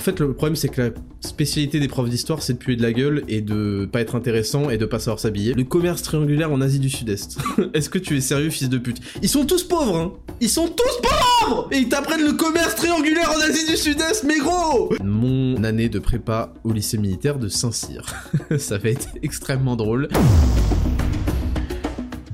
[0.00, 2.92] fait, le problème, c'est que la spécialité des profs d'histoire, c'est de puer de la
[2.92, 5.54] gueule et de pas être intéressant et de pas savoir s'habiller.
[5.54, 7.38] Le commerce triangulaire en Asie du Sud-Est.
[7.74, 9.00] Est-ce que tu es sérieux, fils de pute?
[9.22, 13.30] Ils sont tous pauvres, hein Ils sont tous pauvres Et ils t'apprennent le commerce triangulaire
[13.30, 18.04] en Asie du Sud-Est, mais gros Mon année de prépa au lycée militaire de Saint-Cyr.
[18.58, 20.08] Ça va être extrêmement drôle.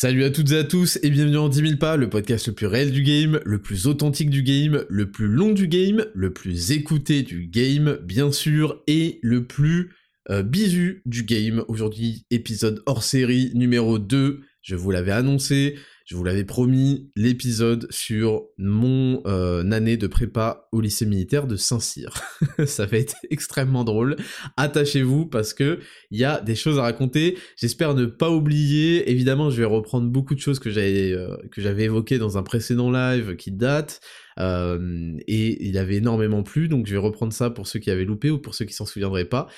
[0.00, 2.52] Salut à toutes et à tous et bienvenue en 10 000 pas, le podcast le
[2.52, 6.32] plus réel du game, le plus authentique du game, le plus long du game, le
[6.32, 9.90] plus écouté du game, bien sûr, et le plus
[10.30, 11.64] euh, bisu du game.
[11.66, 15.74] Aujourd'hui, épisode hors série numéro 2, je vous l'avais annoncé,
[16.08, 21.54] je vous l'avais promis, l'épisode sur mon euh, année de prépa au lycée militaire de
[21.54, 22.14] Saint-Cyr.
[22.64, 24.16] ça va être extrêmement drôle.
[24.56, 27.36] Attachez-vous parce que il y a des choses à raconter.
[27.56, 29.10] J'espère ne pas oublier.
[29.10, 32.42] Évidemment, je vais reprendre beaucoup de choses que j'avais euh, que j'avais évoquées dans un
[32.42, 34.00] précédent live qui date.
[34.38, 38.04] Euh, et il avait énormément plu, donc je vais reprendre ça pour ceux qui avaient
[38.04, 39.48] loupé ou pour ceux qui s'en souviendraient pas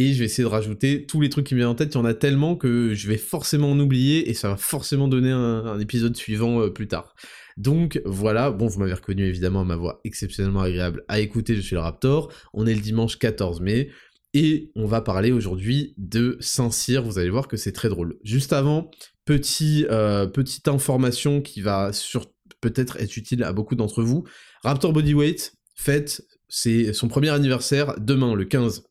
[0.00, 1.94] et je vais essayer de rajouter tous les trucs qui me viennent en tête.
[1.94, 5.08] Il y en a tellement que je vais forcément en oublier et ça va forcément
[5.08, 7.14] donner un, épisode suivant euh, plus tard.
[7.58, 11.74] Donc voilà, bon, vous m'avez reconnu évidemment ma voix exceptionnellement agréable à écouter, je suis
[11.74, 12.32] le Raptor.
[12.54, 13.90] On est le dimanche 14 mai
[14.32, 17.02] et on va parler aujourd'hui de Saint-Cyr.
[17.02, 18.16] Vous allez voir que c'est très drôle.
[18.24, 18.90] Juste avant,
[19.30, 21.90] euh, petite information qui va
[22.60, 24.24] peut-être être utile à beaucoup d'entre vous.
[24.62, 28.89] Raptor Bodyweight fête son premier anniversaire demain, le 15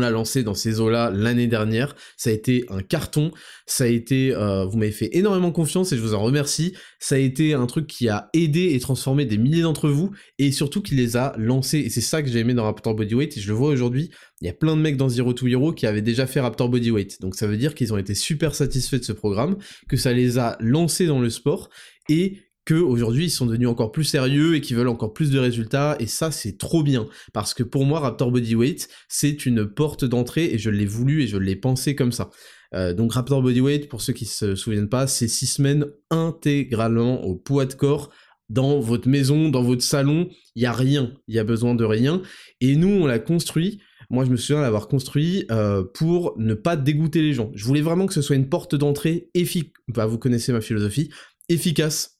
[0.00, 1.94] l'a lancé dans ces eaux-là l'année dernière.
[2.16, 3.30] Ça a été un carton.
[3.66, 6.74] Ça a été, euh, vous m'avez fait énormément confiance et je vous en remercie.
[6.98, 10.52] Ça a été un truc qui a aidé et transformé des milliers d'entre vous et
[10.52, 11.78] surtout qui les a lancés.
[11.78, 14.10] Et c'est ça que j'ai aimé dans Raptor Bodyweight et je le vois aujourd'hui.
[14.40, 16.68] Il y a plein de mecs dans Zero to Hero qui avaient déjà fait Raptor
[16.68, 17.20] Bodyweight.
[17.20, 19.56] Donc ça veut dire qu'ils ont été super satisfaits de ce programme,
[19.88, 21.70] que ça les a lancés dans le sport
[22.08, 25.38] et que aujourd'hui ils sont devenus encore plus sérieux et qu'ils veulent encore plus de
[25.38, 30.04] résultats et ça c'est trop bien parce que pour moi Raptor Bodyweight c'est une porte
[30.04, 32.30] d'entrée et je l'ai voulu et je l'ai pensé comme ça.
[32.74, 37.34] Euh, donc Raptor Bodyweight pour ceux qui se souviennent pas c'est six semaines intégralement au
[37.34, 38.10] poids de corps
[38.48, 41.84] dans votre maison, dans votre salon, il y a rien, il y a besoin de
[41.84, 42.22] rien
[42.60, 43.80] et nous on l'a construit
[44.12, 47.50] moi, je me souviens l'avoir construit euh, pour ne pas dégoûter les gens.
[47.54, 49.72] Je voulais vraiment que ce soit une porte d'entrée efficace.
[49.88, 51.08] Bah, vous connaissez ma philosophie,
[51.48, 52.18] efficace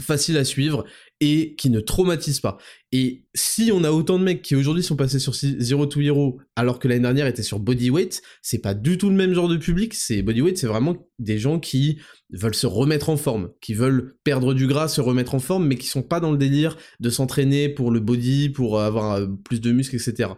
[0.00, 0.84] facile à suivre
[1.20, 2.58] et qui ne traumatise pas.
[2.90, 6.40] Et si on a autant de mecs qui aujourd'hui sont passés sur Zero to Hero
[6.56, 9.56] alors que l'année dernière était sur Bodyweight, c'est pas du tout le même genre de
[9.56, 12.00] public, c'est Bodyweight, c'est vraiment des gens qui
[12.32, 15.76] veulent se remettre en forme, qui veulent perdre du gras, se remettre en forme, mais
[15.76, 19.60] qui sont pas dans le délire de s'entraîner pour le body, pour avoir euh, plus
[19.60, 20.30] de muscles, etc.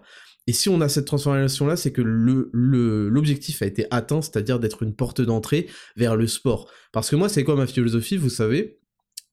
[0.47, 4.94] Et si on a cette transformation-là, c'est que l'objectif a été atteint, c'est-à-dire d'être une
[4.94, 6.71] porte d'entrée vers le sport.
[6.92, 8.78] Parce que moi, c'est quoi ma philosophie, vous savez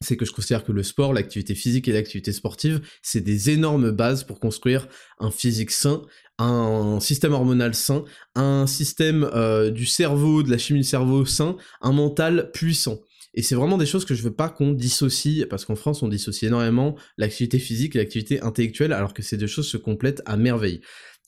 [0.02, 3.92] c'est que je considère que le sport, l'activité physique et l'activité sportive, c'est des énormes
[3.92, 4.88] bases pour construire
[5.20, 6.02] un physique sain,
[6.40, 8.04] un système hormonal sain,
[8.36, 13.00] un système euh, du cerveau, de la chimie du cerveau sain, un mental puissant.
[13.34, 16.08] Et c'est vraiment des choses que je veux pas qu'on dissocie, parce qu'en France on
[16.08, 20.36] dissocie énormément l'activité physique et l'activité intellectuelle, alors que ces deux choses se complètent à
[20.36, 20.82] merveille.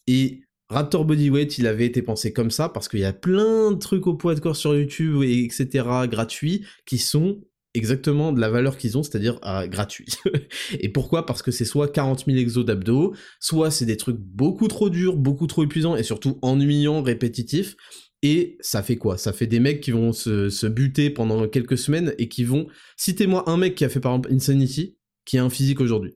[0.07, 3.77] Et Raptor Bodyweight, il avait été pensé comme ça, parce qu'il y a plein de
[3.77, 7.41] trucs au poids de corps sur YouTube, et etc., gratuits, qui sont
[7.73, 10.07] exactement de la valeur qu'ils ont, c'est-à-dire gratuit.
[10.79, 11.25] et pourquoi?
[11.25, 15.15] Parce que c'est soit 40 000 exos d'abdos, soit c'est des trucs beaucoup trop durs,
[15.15, 17.75] beaucoup trop épuisants et surtout ennuyants, répétitifs.
[18.21, 19.17] Et ça fait quoi?
[19.17, 22.67] Ça fait des mecs qui vont se, buter pendant quelques semaines et qui vont...
[22.95, 26.15] Citez-moi un mec qui a fait par exemple Insanity, qui a un physique aujourd'hui.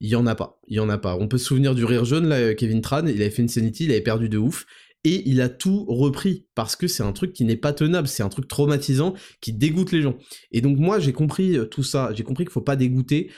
[0.00, 1.16] Il y en a pas, il y en a pas.
[1.16, 3.92] On peut se souvenir du rire jaune, là, Kevin Tran, il avait fait Insanity, il
[3.92, 4.66] avait perdu de ouf,
[5.04, 8.22] et il a tout repris parce que c'est un truc qui n'est pas tenable, c'est
[8.22, 10.16] un truc traumatisant qui dégoûte les gens.
[10.50, 13.30] Et donc moi j'ai compris euh, tout ça, j'ai compris qu'il faut pas dégoûter,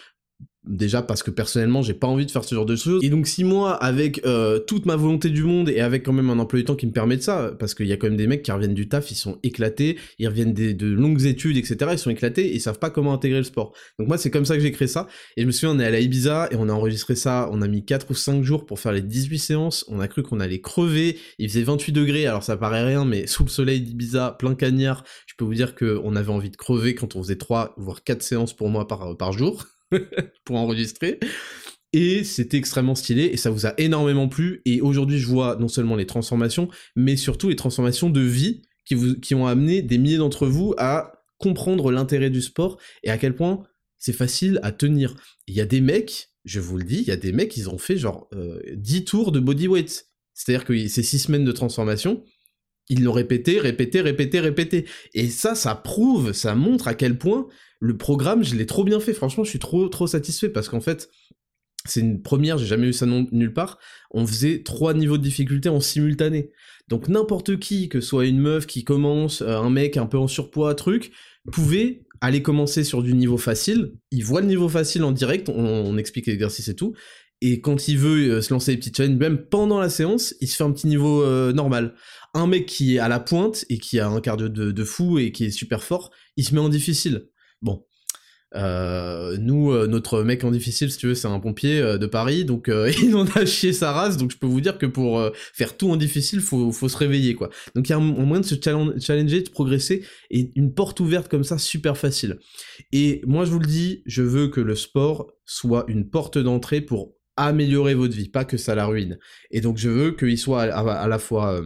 [0.66, 3.02] Déjà parce que personnellement j'ai pas envie de faire ce genre de choses.
[3.04, 6.30] Et donc si moi avec euh, toute ma volonté du monde et avec quand même
[6.30, 8.16] un emploi du temps qui me permet de ça, parce qu'il y a quand même
[8.16, 11.90] des mecs qui reviennent du taf, ils sont éclatés, ils reviennent de longues études, etc.
[11.92, 13.72] Ils sont éclatés ils savent pas comment intégrer le sport.
[13.98, 15.06] Donc moi c'est comme ça que j'ai créé ça.
[15.36, 17.62] Et je me souviens on est allé à Ibiza et on a enregistré ça, on
[17.62, 20.40] a mis 4 ou 5 jours pour faire les 18 séances, on a cru qu'on
[20.40, 24.36] allait crever, il faisait 28 degrés, alors ça paraît rien, mais sous le soleil d'Ibiza,
[24.38, 27.74] plein cagnard, je peux vous dire qu'on avait envie de crever quand on faisait 3
[27.76, 29.64] voire 4 séances pour moi par, par jour.
[30.44, 31.18] pour enregistrer.
[31.92, 34.60] Et c'était extrêmement stylé et ça vous a énormément plu.
[34.64, 38.94] Et aujourd'hui, je vois non seulement les transformations, mais surtout les transformations de vie qui,
[38.94, 43.18] vous, qui ont amené des milliers d'entre vous à comprendre l'intérêt du sport et à
[43.18, 43.62] quel point
[43.98, 45.16] c'est facile à tenir.
[45.46, 47.70] Il y a des mecs, je vous le dis, il y a des mecs, ils
[47.70, 48.28] ont fait genre
[48.74, 50.06] 10 tours de bodyweight.
[50.34, 52.22] C'est-à-dire que c'est 6 semaines de transformation,
[52.88, 54.86] ils l'ont répété, répété, répété, répété.
[55.14, 57.48] Et ça, ça prouve, ça montre à quel point
[57.80, 59.12] le programme, je l'ai trop bien fait.
[59.12, 61.10] Franchement, je suis trop, trop satisfait parce qu'en fait,
[61.84, 63.78] c'est une première, j'ai jamais eu ça nulle part.
[64.10, 66.50] On faisait trois niveaux de difficulté en simultané.
[66.88, 70.18] Donc n'importe qui, que ce soit une meuf qui commence, euh, un mec un peu
[70.18, 71.12] en surpoids, truc,
[71.52, 73.92] pouvait aller commencer sur du niveau facile.
[74.10, 76.94] Il voit le niveau facile en direct, on, explique l'exercice et tout.
[77.42, 80.48] Et quand il veut euh, se lancer des petites challenges, même pendant la séance, il
[80.48, 81.94] se fait un petit niveau euh, normal.
[82.34, 85.32] Un mec qui est à la pointe et qui a un cardio de fou et
[85.32, 87.28] qui est super fort, il se met en difficile.
[87.66, 87.84] Bon,
[88.54, 92.06] euh, nous, euh, notre mec en difficile, si tu veux, c'est un pompier euh, de
[92.06, 92.70] Paris, donc
[93.02, 95.20] il en a chié sa race, donc je peux vous dire que pour
[95.52, 97.50] faire tout en difficile, faut, faut se réveiller, quoi.
[97.74, 98.54] Donc il y a un, moyen de se
[99.00, 102.38] challenger, de progresser, et une porte ouverte comme ça, super facile.
[102.92, 106.80] Et moi, je vous le dis, je veux que le sport soit une porte d'entrée
[106.80, 109.18] pour améliorer votre vie, pas que ça la ruine.
[109.50, 111.60] Et donc je veux qu'il soit à la fois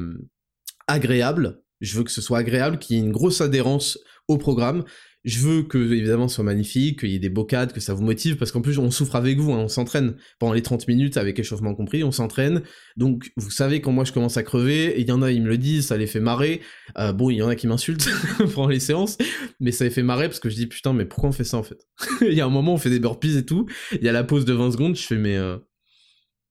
[0.88, 3.99] agréable, je veux que ce soit agréable, qu'il y ait une grosse adhérence
[4.31, 4.85] au programme,
[5.25, 8.02] je veux que, évidemment, ce soit magnifique, qu'il y ait des bocades, que ça vous
[8.02, 10.14] motive, parce qu'en plus, on souffre avec vous, hein, on s'entraîne.
[10.38, 12.62] Pendant les 30 minutes, avec échauffement compris, on s'entraîne.
[12.96, 15.49] Donc, vous savez, quand moi je commence à crever, il y en a, ils me
[15.49, 16.61] le disent, ça les fait marrer.
[16.99, 18.08] Euh, bon, il y en a qui m'insultent
[18.55, 19.19] pendant les séances,
[19.61, 21.58] mais ça les fait marrer parce que je dis, putain, mais pourquoi on fait ça,
[21.58, 21.87] en fait?
[22.23, 24.25] Il y a un moment, on fait des burpees et tout, il y a la
[24.25, 25.37] pause de 20 secondes, je fais, mais...
[25.37, 25.58] Euh,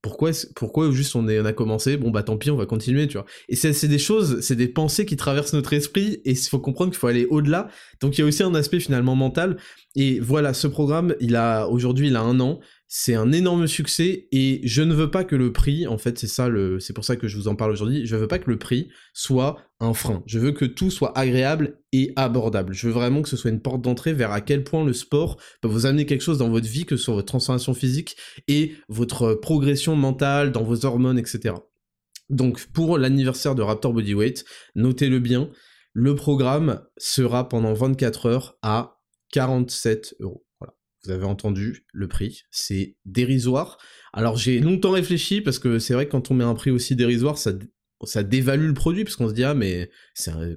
[0.01, 3.07] pourquoi, pourquoi juste on, est, on a commencé, bon bah tant pis, on va continuer,
[3.07, 3.25] tu vois.
[3.49, 6.91] Et c'est des choses, c'est des pensées qui traversent notre esprit, et il faut comprendre
[6.91, 7.67] qu'il faut aller au-delà.
[7.99, 9.57] Donc il y a aussi un aspect finalement mental.
[9.95, 12.59] Et voilà, ce programme, il a aujourd'hui, il a un an,
[12.91, 16.27] c'est un énorme succès et je ne veux pas que le prix, en fait, c'est
[16.27, 16.49] ça
[16.79, 18.07] c'est pour ça que je vous en parle aujourd'hui.
[18.07, 20.23] Je veux pas que le prix soit un frein.
[20.25, 22.73] Je veux que tout soit agréable et abordable.
[22.73, 25.37] Je veux vraiment que ce soit une porte d'entrée vers à quel point le sport
[25.61, 28.73] peut vous amener quelque chose dans votre vie, que ce soit votre transformation physique et
[28.87, 31.53] votre progression mentale, dans vos hormones, etc.
[32.31, 35.51] Donc, pour l'anniversaire de Raptor Bodyweight, notez-le bien,
[35.93, 38.99] le programme sera pendant 24 heures à
[39.31, 40.43] 47 euros.
[41.03, 43.77] Vous avez entendu le prix, c'est dérisoire.
[44.11, 46.95] Alors j'ai longtemps réfléchi parce que c'est vrai que quand on met un prix aussi
[46.95, 47.53] dérisoire, ça,
[48.23, 49.89] dévalue le produit parce qu'on se dit ah mais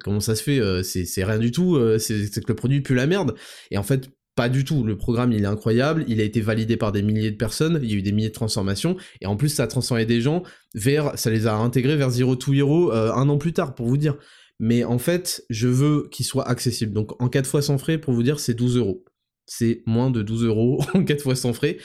[0.03, 2.95] comment ça se fait euh, c'est rien du tout euh, c'est que le produit pue
[2.95, 3.35] la merde.
[3.71, 4.83] Et en fait pas du tout.
[4.83, 6.03] Le programme il est incroyable.
[6.07, 7.79] Il a été validé par des milliers de personnes.
[7.83, 8.97] Il y a eu des milliers de transformations.
[9.21, 10.43] Et en plus ça a transformé des gens
[10.73, 13.87] vers ça les a intégrés vers Zero to Hero euh, un an plus tard pour
[13.87, 14.17] vous dire.
[14.59, 16.91] Mais en fait je veux qu'il soit accessible.
[16.91, 19.05] Donc en 4 fois sans frais pour vous dire c'est 12 euros
[19.45, 21.77] c'est moins de 12 euros en 4 fois sans frais.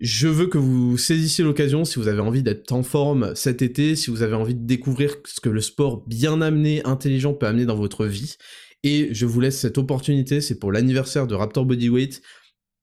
[0.00, 3.96] Je veux que vous saisissiez l'occasion si vous avez envie d'être en forme cet été,
[3.96, 7.66] si vous avez envie de découvrir ce que le sport bien amené, intelligent peut amener
[7.66, 8.36] dans votre vie.
[8.82, 12.22] Et je vous laisse cette opportunité, c'est pour l'anniversaire de Raptor Bodyweight.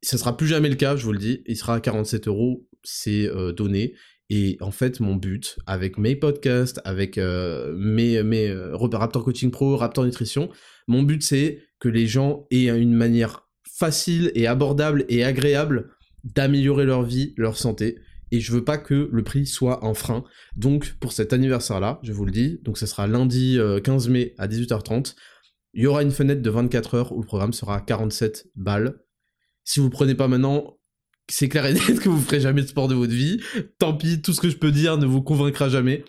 [0.04, 1.42] Ça sera plus jamais le cas, je vous le dis.
[1.48, 3.96] Il sera à 47 euros, c'est euh, donné.
[4.30, 9.50] Et en fait, mon but avec mes podcasts, avec euh, mes, mes euh, Raptor Coaching
[9.50, 10.50] Pro, Raptor Nutrition,
[10.88, 13.47] mon but c'est que les gens aient une manière
[13.78, 15.92] facile et abordable et agréable
[16.24, 17.98] d'améliorer leur vie, leur santé.
[18.32, 20.24] Et je veux pas que le prix soit un frein.
[20.56, 24.34] Donc pour cet anniversaire-là, je vous le dis, donc ce sera lundi 15 euh, mai
[24.38, 25.16] à 18h30,
[25.74, 29.00] il y aura une fenêtre de 24 heures où le programme sera à 47 balles.
[29.64, 30.78] Si vous prenez pas maintenant,
[31.30, 33.42] c'est clair et net que vous ferez jamais de sport de votre vie.
[33.80, 36.04] Tant pis, tout ce que je peux dire ne vous convaincra jamais.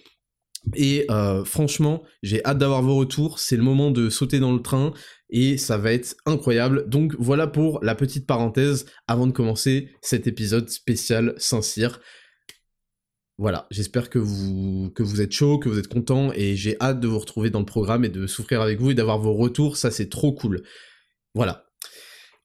[0.75, 3.38] Et euh, franchement, j'ai hâte d'avoir vos retours.
[3.38, 4.92] C'est le moment de sauter dans le train
[5.30, 6.88] et ça va être incroyable.
[6.88, 12.00] Donc voilà pour la petite parenthèse avant de commencer cet épisode spécial Saint-Cyr.
[13.37, 16.99] Voilà, j'espère que vous, que vous êtes chaud, que vous êtes content et j'ai hâte
[16.99, 19.76] de vous retrouver dans le programme et de souffrir avec vous et d'avoir vos retours.
[19.76, 20.62] Ça, c'est trop cool.
[21.35, 21.66] Voilà.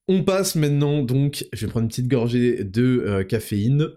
[0.08, 3.90] On passe maintenant donc, je vais prendre une petite gorgée de euh, caféine.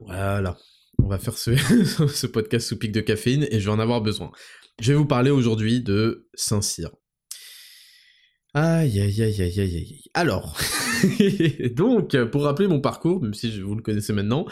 [0.00, 0.56] Voilà.
[1.02, 4.30] On va faire ce, podcast sous pic de caféine et je vais en avoir besoin.
[4.80, 6.90] Je vais vous parler aujourd'hui de Saint-Cyr.
[8.54, 10.00] Aïe aïe aïe aïe aïe aïe.
[10.14, 10.58] Alors,
[11.76, 14.46] donc, pour rappeler mon parcours, même si vous le connaissez maintenant,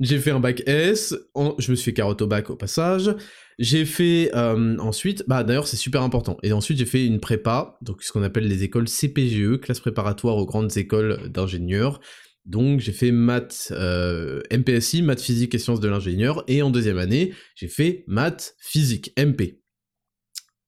[0.00, 1.14] j'ai fait un bac S,
[1.58, 3.14] je me suis fait carotte au bac au passage,
[3.58, 7.76] j'ai fait euh, ensuite, bah d'ailleurs c'est super important, et ensuite j'ai fait une prépa,
[7.82, 12.00] donc ce qu'on appelle les écoles CPGE, classe préparatoire aux grandes écoles d'ingénieurs,
[12.44, 16.98] donc j'ai fait maths euh, MPSI, maths physique et sciences de l'ingénieur, et en deuxième
[16.98, 19.60] année, j'ai fait maths physique, MP.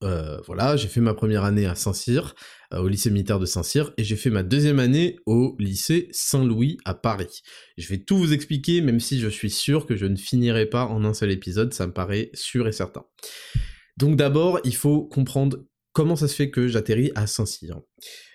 [0.04, 2.34] euh, voilà, j'ai fait ma première année à Saint-Cyr,
[2.72, 6.78] euh, au lycée militaire de Saint-Cyr, et j'ai fait ma deuxième année au lycée Saint-Louis
[6.84, 7.42] à Paris.
[7.78, 10.84] Je vais tout vous expliquer, même si je suis sûr que je ne finirai pas
[10.86, 13.04] en un seul épisode, ça me paraît sûr et certain.
[13.96, 17.80] Donc d'abord, il faut comprendre comment ça se fait que j'atterris à Saint-Cyr.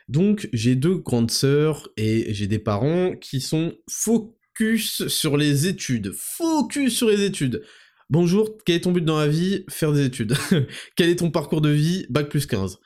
[0.07, 6.11] Donc j'ai deux grandes sœurs et j'ai des parents qui sont focus sur les études.
[6.13, 7.63] Focus sur les études.
[8.09, 9.63] Bonjour, quel est ton but dans la vie?
[9.69, 10.35] Faire des études.
[10.95, 12.05] quel est ton parcours de vie?
[12.09, 12.79] Bac plus 15.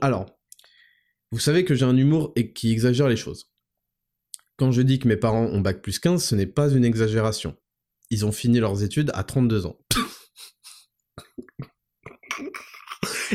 [0.00, 0.26] Alors,
[1.32, 3.50] vous savez que j'ai un humour et qui exagère les choses.
[4.56, 7.56] Quand je dis que mes parents ont Bac plus 15, ce n'est pas une exagération.
[8.10, 9.78] Ils ont fini leurs études à 32 ans.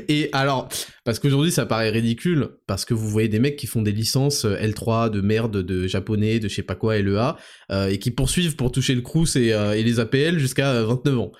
[0.07, 0.69] Et alors,
[1.03, 4.45] parce qu'aujourd'hui ça paraît ridicule, parce que vous voyez des mecs qui font des licences
[4.45, 7.37] euh, L3 de merde, de japonais, de je sais pas quoi, LEA,
[7.71, 11.19] euh, et qui poursuivent pour toucher le Crous et, euh, et les APL jusqu'à 29
[11.19, 11.31] ans.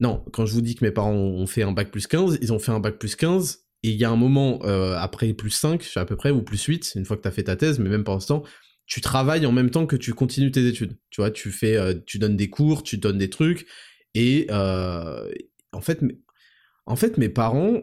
[0.00, 2.52] Non, quand je vous dis que mes parents ont fait un bac plus 15, ils
[2.52, 5.82] ont fait un bac plus 15, et il y a un moment, après plus 5,
[5.96, 8.04] à peu près, ou plus 8, une fois que t'as fait ta thèse, mais même
[8.04, 8.42] pour l'instant,
[8.84, 10.98] tu travailles en même temps que tu continues tes études.
[11.08, 13.66] Tu vois, tu fais, tu donnes des cours, tu donnes des trucs,
[14.14, 16.00] et en fait,
[16.86, 17.82] en fait, mes parents,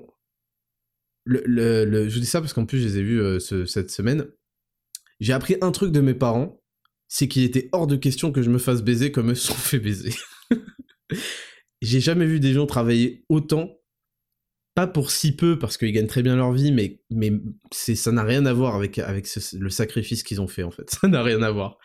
[1.26, 4.28] je vous dis ça parce qu'en plus je les ai vus euh, cette semaine.
[5.20, 6.62] J'ai appris un truc de mes parents,
[7.08, 9.54] c'est qu'il était hors de question que je me fasse baiser comme eux se sont
[9.54, 10.14] fait baiser.
[11.82, 13.78] J'ai jamais vu des gens travailler autant,
[14.74, 17.32] pas pour si peu parce qu'ils gagnent très bien leur vie, mais, mais
[17.72, 20.90] ça n'a rien à voir avec, avec le sacrifice qu'ils ont fait en fait.
[21.02, 21.78] Ça n'a rien à voir.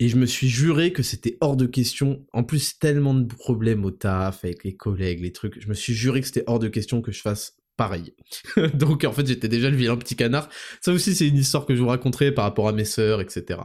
[0.00, 2.26] Et je me suis juré que c'était hors de question.
[2.32, 5.60] En plus, tellement de problèmes au taf, avec les collègues, les trucs.
[5.60, 8.14] Je me suis juré que c'était hors de question que je fasse pareil.
[8.74, 10.48] Donc en fait, j'étais déjà le vilain petit canard.
[10.80, 13.60] Ça aussi, c'est une histoire que je vous raconterai par rapport à mes sœurs, etc.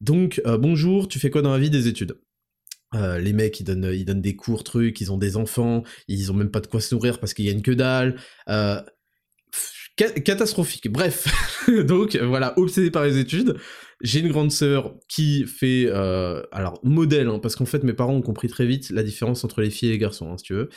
[0.00, 2.18] Donc, euh, bonjour, tu fais quoi dans la vie des études?
[2.94, 6.32] Euh, les mecs, ils donnent, ils donnent des cours, trucs, ils ont des enfants, ils
[6.32, 8.16] ont même pas de quoi se nourrir parce qu'ils gagnent que dalle.
[8.48, 8.80] Euh,
[10.24, 10.90] catastrophique.
[10.90, 11.28] Bref,
[11.86, 13.56] donc voilà, obsédé par les études.
[14.02, 18.14] J'ai une grande sœur qui fait, euh, alors modèle, hein, parce qu'en fait mes parents
[18.14, 20.54] ont compris très vite la différence entre les filles et les garçons, hein, si tu
[20.54, 20.70] veux.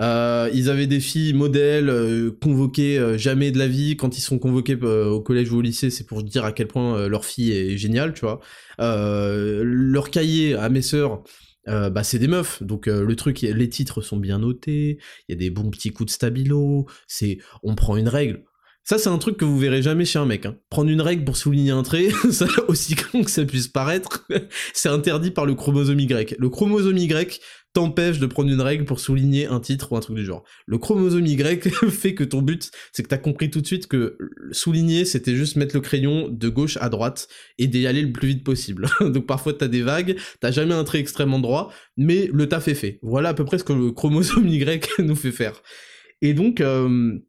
[0.00, 3.96] Euh, ils avaient des filles modèles euh, convoquées jamais de la vie.
[3.98, 7.06] Quand ils sont convoqués au collège ou au lycée, c'est pour dire à quel point
[7.06, 8.40] leur fille est géniale, tu vois.
[8.78, 11.22] leur cahier à mes sœurs.
[11.66, 15.38] bah c'est des meufs, donc le truc, les titres sont bien notés, il y a
[15.38, 18.44] des bons petits coups de stabilo, c'est on prend une règle,
[18.84, 20.46] ça, c'est un truc que vous verrez jamais chez un mec.
[20.46, 20.56] Hein.
[20.68, 24.26] Prendre une règle pour souligner un trait, ça, aussi con que ça puisse paraître,
[24.74, 26.36] c'est interdit par le chromosome Y.
[26.38, 27.40] Le chromosome Y
[27.72, 30.42] t'empêche de prendre une règle pour souligner un titre ou un truc du genre.
[30.66, 34.18] Le chromosome Y fait que ton but, c'est que t'as compris tout de suite que
[34.50, 38.28] souligner, c'était juste mettre le crayon de gauche à droite et d'y aller le plus
[38.28, 38.88] vite possible.
[39.00, 42.74] Donc parfois t'as des vagues, t'as jamais un trait extrêmement droit, mais le taf est
[42.74, 42.98] fait.
[43.02, 45.62] Voilà à peu près ce que le chromosome Y nous fait faire.
[46.22, 46.60] Et donc...
[46.60, 47.20] Euh,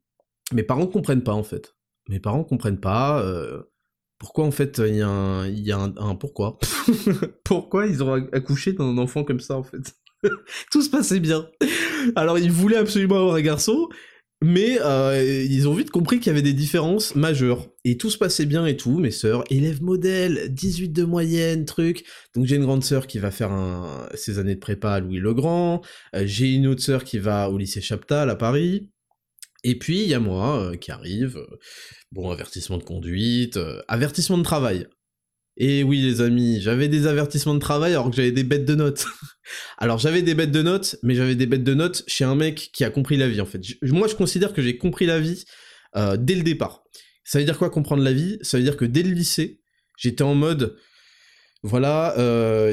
[0.53, 1.75] mes parents comprennent pas en fait.
[2.09, 3.21] Mes parents comprennent pas.
[3.23, 3.63] Euh,
[4.17, 6.59] pourquoi en fait il y a un, pourquoi
[7.43, 9.95] Pourquoi ils ont accouché d'un enfant comme ça en fait
[10.71, 11.47] Tout se passait bien.
[12.15, 13.89] Alors ils voulaient absolument avoir un garçon,
[14.43, 17.67] mais euh, ils ont vite compris qu'il y avait des différences majeures.
[17.83, 22.05] Et tout se passait bien et tout, mes sœurs, élèves modèles, 18 de moyenne, truc.
[22.35, 23.51] Donc j'ai une grande sœur qui va faire
[24.15, 25.81] ses années de prépa à Louis-le-Grand,
[26.15, 28.89] euh, j'ai une autre sœur qui va au lycée Chaptal à Paris,
[29.63, 31.59] et puis il y a moi euh, qui arrive, euh,
[32.11, 34.87] bon avertissement de conduite, euh, avertissement de travail.
[35.57, 38.73] Et oui les amis, j'avais des avertissements de travail alors que j'avais des bêtes de
[38.73, 39.05] notes.
[39.77, 42.71] alors j'avais des bêtes de notes, mais j'avais des bêtes de notes chez un mec
[42.73, 43.61] qui a compris la vie en fait.
[43.83, 45.45] moi je considère que j'ai compris la vie
[45.93, 46.83] dès le départ.
[47.25, 48.39] Ça veut dire quoi comprendre la vie?
[48.43, 49.61] Ça veut dire que dès le lycée,
[49.97, 50.77] j'étais en mode,
[51.63, 52.15] voilà,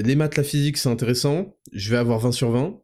[0.04, 2.80] les maths, la physique c'est intéressant, je vais avoir 20 sur 20.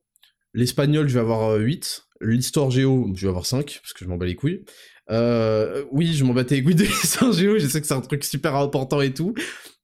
[0.55, 2.04] L'espagnol, je vais avoir 8.
[2.21, 4.65] L'histoire géo, je vais avoir 5, parce que je m'en bats les couilles.
[5.11, 8.01] Euh, oui, je m'en battais les couilles de l'histoire géo, je sais que c'est un
[8.01, 9.35] truc super important et tout,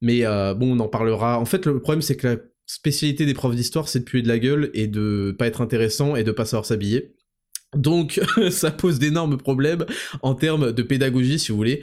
[0.01, 1.39] mais euh, bon, on en parlera.
[1.39, 4.29] En fait, le problème, c'est que la spécialité des profs d'histoire, c'est de puer de
[4.29, 7.15] la gueule et de pas être intéressant et de pas savoir s'habiller.
[7.75, 8.21] Donc,
[8.51, 9.85] ça pose d'énormes problèmes
[10.23, 11.83] en termes de pédagogie, si vous voulez.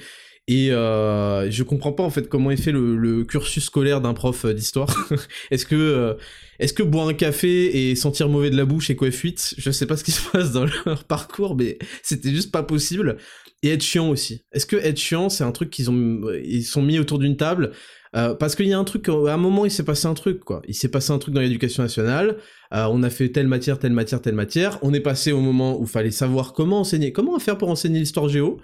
[0.50, 4.46] Et euh, je comprends pas en fait comment est fait le, cursus scolaire d'un prof
[4.46, 4.96] euh, d'histoire.
[5.52, 6.14] est-ce que euh,
[6.60, 9.72] est-ce que boire un café et sentir mauvais de la bouche est quoi fuite Je
[9.72, 13.18] sais pas ce qui se passe dans leur parcours, mais c'était juste pas possible.
[13.64, 14.46] Et être chiant aussi.
[14.52, 17.74] Est-ce que être chiant, c'est un truc qu'ils ont ils sont mis autour d'une table
[18.16, 20.44] euh, parce qu'il y a un truc, à un moment, il s'est passé un truc,
[20.44, 20.62] quoi.
[20.68, 22.38] Il s'est passé un truc dans l'éducation nationale.
[22.74, 24.80] Euh, on a fait telle matière, telle matière, telle matière.
[24.82, 28.30] On est passé au moment où fallait savoir comment enseigner, comment faire pour enseigner l'histoire
[28.30, 28.60] géo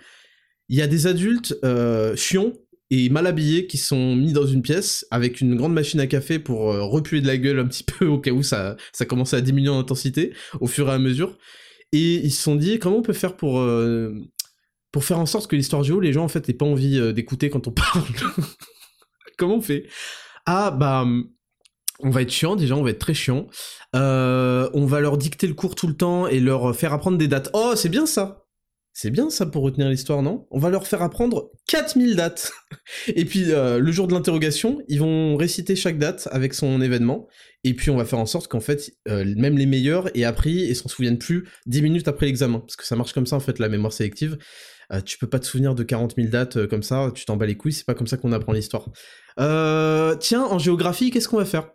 [0.70, 2.54] il y a des adultes euh, chiants
[2.90, 6.40] et mal habillés qui sont mis dans une pièce avec une grande machine à café
[6.40, 9.36] pour euh, repuer de la gueule un petit peu au cas où ça, ça commençait
[9.36, 11.38] à diminuer en intensité au fur et à mesure.
[11.92, 14.14] Et ils se sont dit, comment on peut faire pour, euh,
[14.92, 17.52] pour faire en sorte que l'histoire géo, les gens, en fait, n'aient pas envie d'écouter
[17.52, 18.04] quand on parle?
[19.38, 19.86] Comment on fait?
[20.48, 21.06] Ah, bah,
[22.00, 23.48] on va être chiant, déjà, on va être très chiant.
[23.94, 27.52] On va leur dicter le cours tout le temps et leur faire apprendre des dates.
[27.54, 28.43] Oh, c'est bien ça
[28.96, 30.46] c'est bien ça pour retenir l'histoire, non?
[30.52, 32.52] On va leur faire apprendre 4000 dates.
[33.08, 37.28] Et puis euh, le jour de l'interrogation, ils vont réciter chaque date avec son événement.
[37.64, 40.64] Et puis on va faire en sorte qu'en fait, euh, même les meilleurs aient appris
[40.64, 42.60] et s'en souviennent plus 10 minutes après l'examen.
[42.60, 44.38] Parce que ça marche comme ça en fait, la mémoire sélective.
[44.92, 47.48] Euh, tu peux pas te souvenir de 40 000 dates comme ça, tu t'en bats
[47.48, 48.90] les couilles, c'est pas comme ça qu'on apprend l'histoire.
[49.38, 51.72] tiens, en géographie, qu'est-ce qu'on va faire?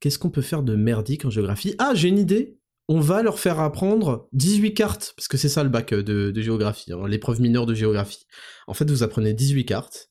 [0.00, 1.74] Qu'est-ce qu'on peut faire de merdique en géographie?
[1.78, 2.58] Ah, j'ai une idée
[2.92, 6.40] on va leur faire apprendre 18 cartes, parce que c'est ça le bac euh, de,
[6.42, 8.26] géographie, hein, l'épreuve mineure de géographie.
[8.66, 10.10] En fait, vous apprenez 18 cartes,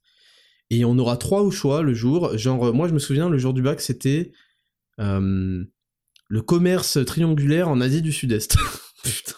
[0.71, 2.35] et on aura trois au choix le jour.
[2.39, 4.31] Genre, euh, moi je me souviens, le jour du bac, c'était
[4.99, 5.63] euh,
[6.27, 8.57] le commerce triangulaire en Asie du Sud-Est.
[9.03, 9.35] Putain.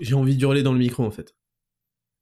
[0.00, 1.36] J'ai envie d'hurler dans le micro en fait.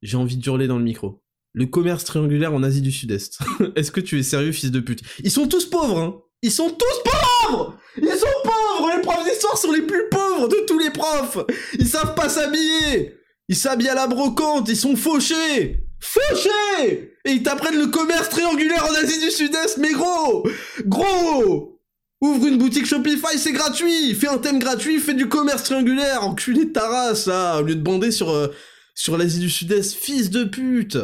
[0.03, 3.39] J'ai envie d'hurler dans le micro le commerce triangulaire en Asie du Sud-Est.
[3.77, 5.03] Est-ce que tu es sérieux, fils de pute?
[5.23, 6.21] Ils sont tous pauvres, hein.
[6.43, 7.79] Ils sont tous pauvres!
[7.97, 11.39] Ils sont pauvres Les profs d'histoire sont les plus pauvres de tous les profs!
[11.79, 13.15] Ils savent pas s'habiller!
[13.49, 15.87] Ils s'habillent à la brocante, ils sont fauchés!
[16.01, 17.15] Fauchés!
[17.25, 20.47] Et ils t'apprennent le commerce triangulaire en Asie du Sud-Est, mais gros!
[20.85, 21.81] Gros!
[22.21, 24.15] Ouvre une boutique Shopify, c'est gratuit!
[24.15, 27.75] Fais un thème gratuit, fais du commerce triangulaire Enculé de ta race, là Au lieu
[27.75, 28.49] de bander sur, euh,
[28.95, 30.99] sur l'Asie du Sud-Est, fils de pute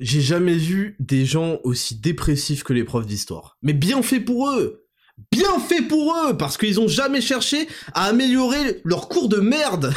[0.00, 3.58] J'ai jamais vu des gens aussi dépressifs que les profs d'histoire.
[3.62, 4.86] Mais bien fait pour eux!
[5.30, 6.36] Bien fait pour eux!
[6.36, 9.92] Parce qu'ils ont jamais cherché à améliorer leur cours de merde!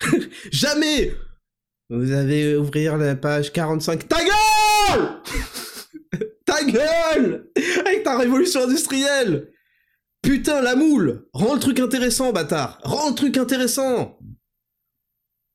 [0.52, 1.14] Jamais!
[1.88, 4.08] Vous allez ouvrir la page 45.
[4.08, 5.22] Ta gueule!
[6.46, 7.50] Ta gueule!
[7.86, 9.50] Avec ta révolution industrielle!
[10.22, 11.26] Putain, la moule!
[11.32, 12.80] Rends le truc intéressant, bâtard!
[12.84, 14.18] Rends le truc intéressant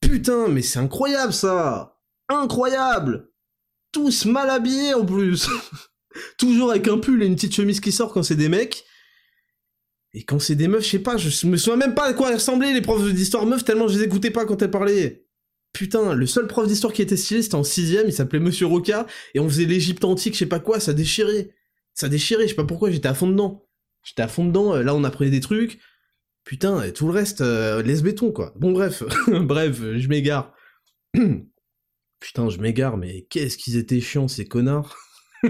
[0.02, 2.00] Putain, mais c'est incroyable ça
[2.30, 3.32] Incroyable
[3.92, 5.48] Tous mal habillés en plus
[6.38, 8.86] Toujours avec un pull et une petite chemise qui sort quand c'est des mecs.
[10.14, 12.30] Et quand c'est des meufs, je sais pas, je me souviens même pas à quoi
[12.30, 15.28] elles ressemblaient les profs d'histoire meufs tellement je les écoutais pas quand elles parlaient.
[15.74, 19.06] Putain, le seul prof d'histoire qui était stylé, c'était en sixième, il s'appelait Monsieur Roca,
[19.36, 21.52] et on faisait l'Égypte antique, je sais pas quoi, ça déchirait.
[21.94, 23.68] Ça déchirait, je sais pas pourquoi, j'étais à fond dedans.
[24.02, 25.80] J'étais à fond dedans, là on apprenait des trucs,
[26.48, 28.54] Putain, et tout le reste, euh, laisse béton, quoi.
[28.56, 30.54] Bon, bref, bref, je m'égare.
[32.22, 34.96] Putain, je m'égare, mais qu'est-ce qu'ils étaient chiants, ces connards.
[35.44, 35.50] on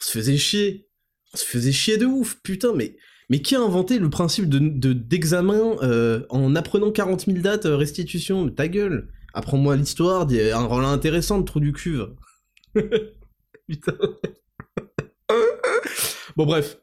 [0.00, 0.88] se faisait chier.
[1.32, 2.96] On se faisait chier de ouf, putain, mais...
[3.30, 7.76] Mais qui a inventé le principe de d'examen euh, en apprenant 40 000 dates euh,
[7.76, 8.50] restitution?
[8.50, 12.08] Ta gueule Apprends-moi l'histoire, un rôle intéressant de trou du cuve.
[13.68, 13.96] Putain.
[16.36, 16.76] bon bref,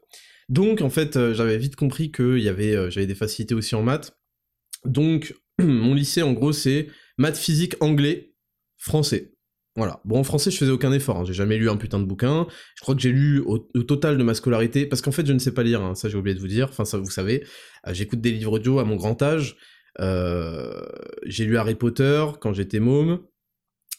[0.48, 3.74] donc en fait, euh, j'avais vite compris que y avait, euh, j'avais des facilités aussi
[3.74, 4.16] en maths.
[4.84, 8.34] Donc mon lycée, en gros, c'est maths, physique, anglais,
[8.78, 9.34] français.
[9.74, 10.00] Voilà.
[10.04, 11.18] Bon, en français, je faisais aucun effort.
[11.18, 11.24] Hein.
[11.24, 12.46] J'ai jamais lu un putain de bouquin.
[12.76, 15.38] Je crois que j'ai lu au, total de ma scolarité, parce qu'en fait, je ne
[15.38, 15.82] sais pas lire.
[15.82, 15.94] Hein.
[15.94, 16.68] Ça, j'ai oublié de vous dire.
[16.68, 17.44] Enfin, ça, vous savez.
[17.86, 19.56] Euh, j'écoute des livres audio à mon grand âge.
[19.98, 23.20] j'ai lu Harry Potter quand j'étais môme.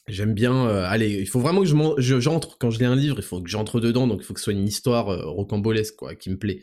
[0.07, 0.67] J'aime bien.
[0.67, 3.41] Euh, allez, il faut vraiment que je j'entre quand je lis un livre, il faut
[3.41, 6.29] que j'entre dedans, donc il faut que ce soit une histoire euh, rocambolesque, quoi, qui
[6.29, 6.61] me plaît.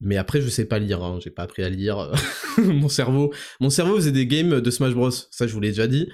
[0.00, 2.12] Mais après, je sais pas lire, hein, j'ai pas appris à lire.
[2.58, 5.10] mon cerveau, mon cerveau faisait des games de Smash Bros.
[5.10, 6.08] Ça, je vous l'ai déjà dit.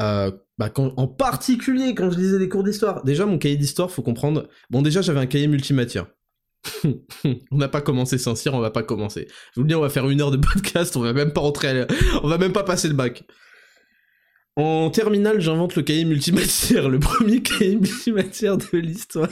[0.00, 3.04] Euh, bah quand, en particulier quand je lisais des cours d'histoire.
[3.04, 4.48] Déjà, mon cahier d'histoire, faut comprendre.
[4.70, 6.06] Bon, déjà, j'avais un cahier multimatière.
[7.50, 9.28] on n'a pas commencé Saint-Cyr, on va pas commencer.
[9.54, 11.42] Je vous le dis, on va faire une heure de podcast, on va même pas
[11.42, 11.86] rentrer,
[12.22, 13.24] on va même pas passer le bac.
[14.56, 19.28] En terminale, j'invente le cahier multimatière, le premier cahier multimatière de l'histoire.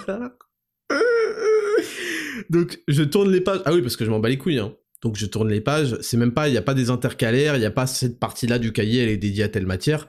[2.51, 3.63] Donc, je tourne les pages.
[3.65, 4.75] Ah oui, parce que je m'en bats les couilles, hein.
[5.03, 5.97] Donc, je tourne les pages.
[6.03, 8.59] C'est même pas, il n'y a pas des intercalaires, il n'y a pas cette partie-là
[8.59, 10.09] du cahier, elle est dédiée à telle matière.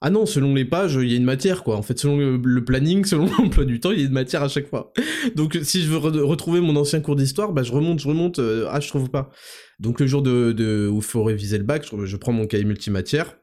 [0.00, 1.76] Ah non, selon les pages, il y a une matière, quoi.
[1.76, 4.48] En fait, selon le, planning, selon l'emploi du temps, il y a une matière à
[4.48, 4.94] chaque fois.
[5.34, 8.38] Donc, si je veux retrouver mon ancien cours d'histoire, bah, je remonte, je remonte.
[8.38, 9.30] Euh, ah, je trouve pas.
[9.78, 13.36] Donc, le jour de, où il faut réviser le bac, je prends mon cahier multimatière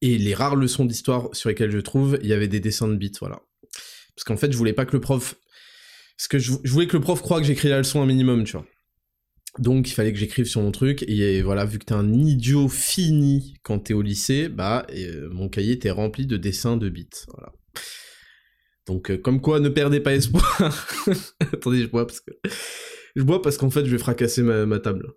[0.00, 2.96] et les rares leçons d'histoire sur lesquelles je trouve, il y avait des dessins de
[2.96, 3.40] bits, voilà.
[4.14, 5.36] Parce qu'en fait, je voulais pas que le prof...
[6.16, 8.52] Parce que je, voulais que le prof croie que j'écris la leçon un minimum, tu
[8.52, 8.66] vois.
[9.58, 12.68] Donc il fallait que j'écrive sur mon truc, et voilà, vu que t'es un idiot
[12.68, 17.08] fini quand t'es au lycée, bah, euh, mon cahier était rempli de dessins de bits,
[17.28, 17.52] voilà.
[18.86, 20.86] Donc euh, comme quoi, ne perdez pas espoir.
[21.52, 22.30] Attendez, je bois parce que...
[23.16, 25.12] Je bois parce qu'en fait, je vais fracasser ma table.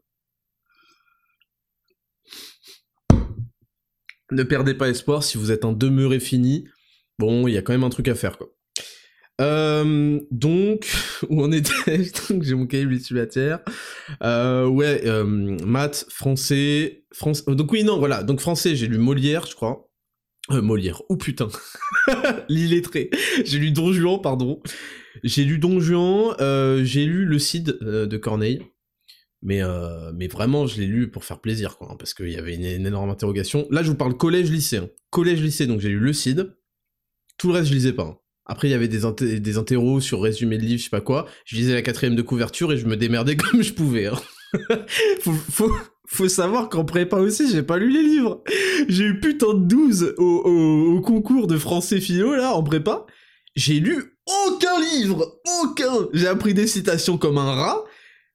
[4.31, 6.65] Ne perdez pas espoir si vous êtes un demeuré fini.
[7.19, 8.49] Bon, il y a quand même un truc à faire, quoi.
[9.39, 10.87] Euh, donc,
[11.29, 11.71] où en était
[12.41, 13.59] J'ai mon cahier multimatière.
[14.23, 17.45] Euh, ouais, euh, maths, français, France.
[17.45, 18.23] Donc oui, non, voilà.
[18.23, 19.89] Donc français, j'ai lu Molière, je crois.
[20.51, 21.01] Euh, Molière.
[21.09, 21.49] Oh putain.
[22.49, 23.09] L'illettré.
[23.45, 24.61] J'ai lu Don Juan, pardon.
[25.23, 26.35] J'ai lu Don Juan.
[26.39, 28.61] Euh, j'ai lu Le Cid euh, de Corneille.
[29.43, 32.37] Mais, euh, mais vraiment, je l'ai lu pour faire plaisir, quoi, hein, parce qu'il y
[32.37, 33.67] avait une, énorme interrogation.
[33.71, 34.81] Là, je vous parle collège-lycée.
[35.09, 36.55] Collège-lycée, donc j'ai lu Le Cid.
[37.37, 38.03] Tout le reste, je lisais pas.
[38.03, 38.17] Hein.
[38.45, 41.01] Après, il y avait des, inter des interros sur résumé de livre, je sais pas
[41.01, 41.27] quoi.
[41.45, 44.07] Je lisais la quatrième de couverture et je me démerdais comme je pouvais.
[44.07, 44.19] Hein.
[45.21, 45.71] faut,
[46.07, 48.43] faut, savoir qu'en prépa aussi, j'ai pas lu les livres.
[48.89, 53.05] J'ai eu putain de 12 au, au, au, concours de français philo, là, en prépa.
[53.55, 57.83] J'ai lu aucun livre Aucun J'ai appris des citations comme un rat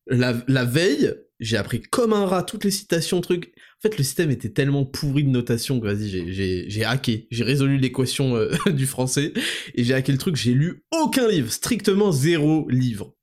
[0.07, 3.53] la, veille, j'ai appris comme un rat toutes les citations, trucs.
[3.79, 7.27] En fait, le système était tellement pourri de notation que vas-y, j'ai hacké.
[7.31, 9.33] J'ai résolu l'équation euh, du français
[9.75, 10.37] et j'ai hacké le truc.
[10.37, 13.14] J'ai lu aucun livre, strictement zéro livre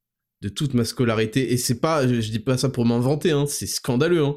[0.42, 1.54] de toute ma scolarité.
[1.54, 4.26] Et c'est pas, je, je, dis pas ça pour m'inventer, hein, c'est scandaleux.
[4.26, 4.36] Hein.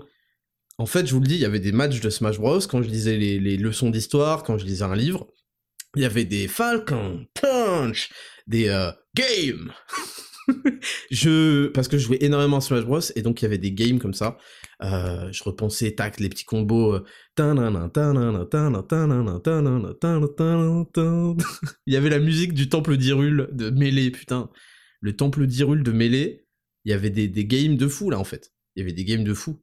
[0.78, 2.60] En fait, je vous le dis, il y avait des matchs de Smash Bros.
[2.60, 5.26] quand je lisais les, les leçons d'histoire, quand je lisais un livre.
[5.96, 8.10] Il y avait des Falcon Punch,
[8.46, 9.72] des euh, Games.
[11.10, 13.72] je parce que je jouais énormément à Smash Bros et donc il y avait des
[13.72, 14.38] games comme ça.
[14.82, 17.00] Euh, je repensais tac les petits combos
[21.86, 24.50] il y avait la musique du temple d'Hyrule de Melee putain.
[25.00, 26.46] Le temple d'Hyrule de Melee
[26.84, 28.52] il y avait des, des games de fou là en fait.
[28.74, 29.60] Il y avait des games de fou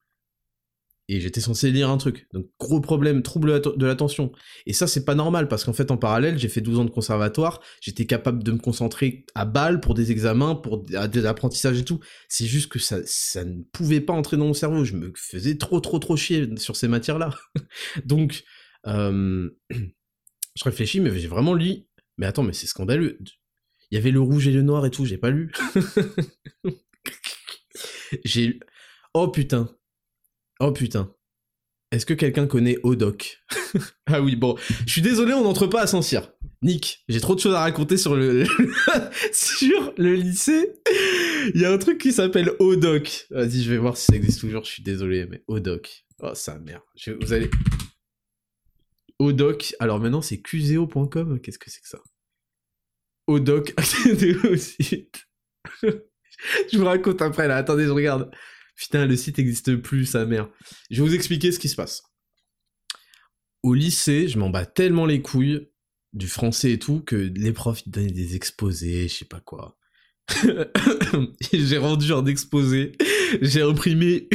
[1.13, 2.27] et j'étais censé lire un truc.
[2.33, 4.31] Donc gros problème, trouble de l'attention.
[4.65, 6.89] Et ça c'est pas normal parce qu'en fait en parallèle j'ai fait 12 ans de
[6.89, 11.85] conservatoire, j'étais capable de me concentrer à balle pour des examens, pour des apprentissages et
[11.85, 11.99] tout.
[12.29, 15.57] C'est juste que ça, ça ne pouvait pas entrer dans mon cerveau, je me faisais
[15.57, 17.29] trop trop trop chier sur ces matières-là.
[18.05, 18.43] Donc
[18.87, 21.85] euh, je réfléchis mais j'ai vraiment lu...
[22.17, 23.19] Mais attends mais c'est scandaleux.
[23.91, 25.51] Il y avait le rouge et le noir et tout, j'ai pas lu.
[28.25, 28.59] j'ai...
[29.13, 29.69] Oh putain,
[30.65, 31.13] Oh putain.
[31.91, 33.43] Est-ce que quelqu'un connaît Odoc?
[34.05, 34.57] Ah oui, bon.
[34.85, 36.31] Je suis désolé, on n'entre pas à Saint-Cyr.
[36.61, 38.45] Nick, j'ai trop de choses à raconter sur le
[39.33, 40.73] sur le lycée.
[41.55, 43.25] Il y a un truc qui s'appelle Odoc.
[43.31, 44.63] Vas-y, je vais voir si ça existe toujours.
[44.65, 46.05] Je suis désolé, mais Odoc.
[46.19, 46.83] Oh, ça merde.
[46.95, 47.11] Je...
[47.11, 47.49] Vous allez.
[49.19, 49.73] Odoc.
[49.79, 51.39] Alors maintenant, c'est qzeo.com.
[51.41, 51.99] Qu'est-ce que c'est que ça?
[53.27, 53.73] Odoc.
[53.77, 55.07] je
[56.77, 57.55] vous raconte après là.
[57.57, 58.29] Attendez, je regarde.
[58.75, 60.49] Putain, le site n'existe plus, sa mère.
[60.89, 62.03] Je vais vous expliquer ce qui se passe.
[63.61, 65.69] Au lycée, je m'en bats tellement les couilles
[66.13, 69.77] du français et tout que les profs ils donnaient des exposés, je sais pas quoi.
[71.53, 72.93] j'ai rendu un exposé,
[73.41, 74.29] j'ai imprimé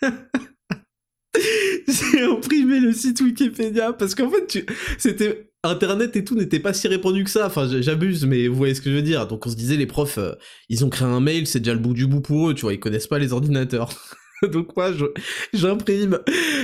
[1.88, 4.64] j'ai imprimé le site Wikipédia parce qu'en fait tu...
[4.96, 7.46] c'était internet et tout n'était pas si répandu que ça.
[7.46, 9.26] Enfin j'abuse mais vous voyez ce que je veux dire.
[9.26, 10.34] Donc on se disait les profs euh,
[10.68, 12.72] ils ont créé un mail c'est déjà le bout du bout pour eux tu vois
[12.72, 13.90] ils connaissent pas les ordinateurs.
[14.52, 14.92] Donc moi
[15.52, 16.20] j'imprime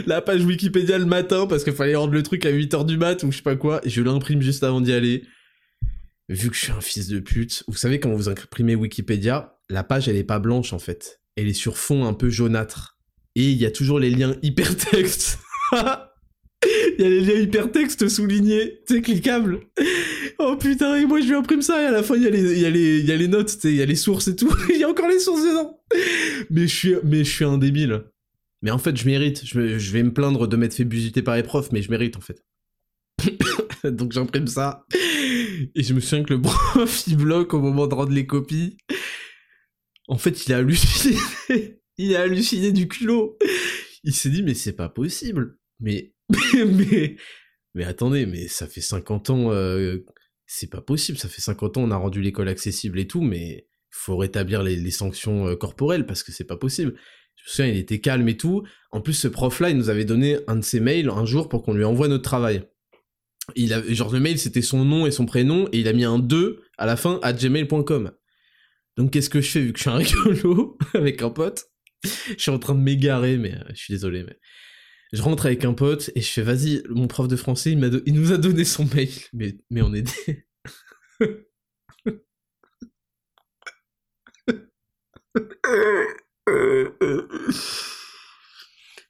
[0.07, 3.23] la page Wikipédia le matin parce qu'il fallait rendre le truc à 8h du mat
[3.25, 5.25] ou je sais pas quoi je l'imprime juste avant d'y aller.
[6.29, 9.59] Vu que je suis un fils de pute vous savez quand vous imprimez Wikipédia?
[9.69, 11.21] La page elle est pas blanche en fait.
[11.37, 12.97] Elle est sur fond un peu jaunâtre.
[13.35, 15.41] Et il y a toujours les liens hypertextes
[16.99, 19.61] Il y a les liens hypertextes soulignés, tu sais, cliquables.
[20.39, 23.17] Oh putain, et moi je lui imprime ça, et à la fin il y a
[23.17, 24.53] les, notes, il y a les sources et tout.
[24.71, 25.81] Il y a encore les sources dedans.
[26.51, 28.05] Mais je suis, un débile.
[28.63, 29.45] Mais en fait, je mérite.
[29.45, 32.17] Je, je vais me plaindre de m'être fait busiter par les profs, mais je mérite
[32.17, 32.43] en fait.
[33.85, 34.87] Donc j'imprime ça.
[35.75, 38.77] Et je me souviens que le prof, il bloque au moment de rendre les copies.
[40.09, 41.17] En fait, il a halluciné.
[41.99, 43.39] il a halluciné du culot.
[44.03, 45.59] Il s'est dit, mais c'est pas possible.
[45.81, 46.14] Mais
[47.75, 50.05] mais, attendez, mais ça fait 50 ans, euh,
[50.47, 53.67] c'est pas possible, ça fait 50 ans, on a rendu l'école accessible et tout, mais
[53.91, 56.95] faut rétablir les, les sanctions euh, corporelles parce que c'est pas possible.
[57.37, 58.65] Je me souviens, il était calme et tout.
[58.91, 61.63] En plus, ce prof-là, il nous avait donné un de ses mails un jour pour
[61.63, 62.65] qu'on lui envoie notre travail.
[63.55, 66.05] Il a, genre, le mail, c'était son nom et son prénom, et il a mis
[66.05, 68.13] un 2 à la fin à gmail.com.
[68.97, 71.67] Donc, qu'est-ce que je fais vu que je suis un rigolo avec un pote?
[72.03, 74.39] Je suis en train de m'égarer, mais euh, je suis désolé, mais
[75.15, 77.79] je rentre avec un pote et je fais vas-y, mon prof de français, il,
[78.15, 79.09] nous a donné son mail.
[79.33, 80.45] Mais, mais on est des...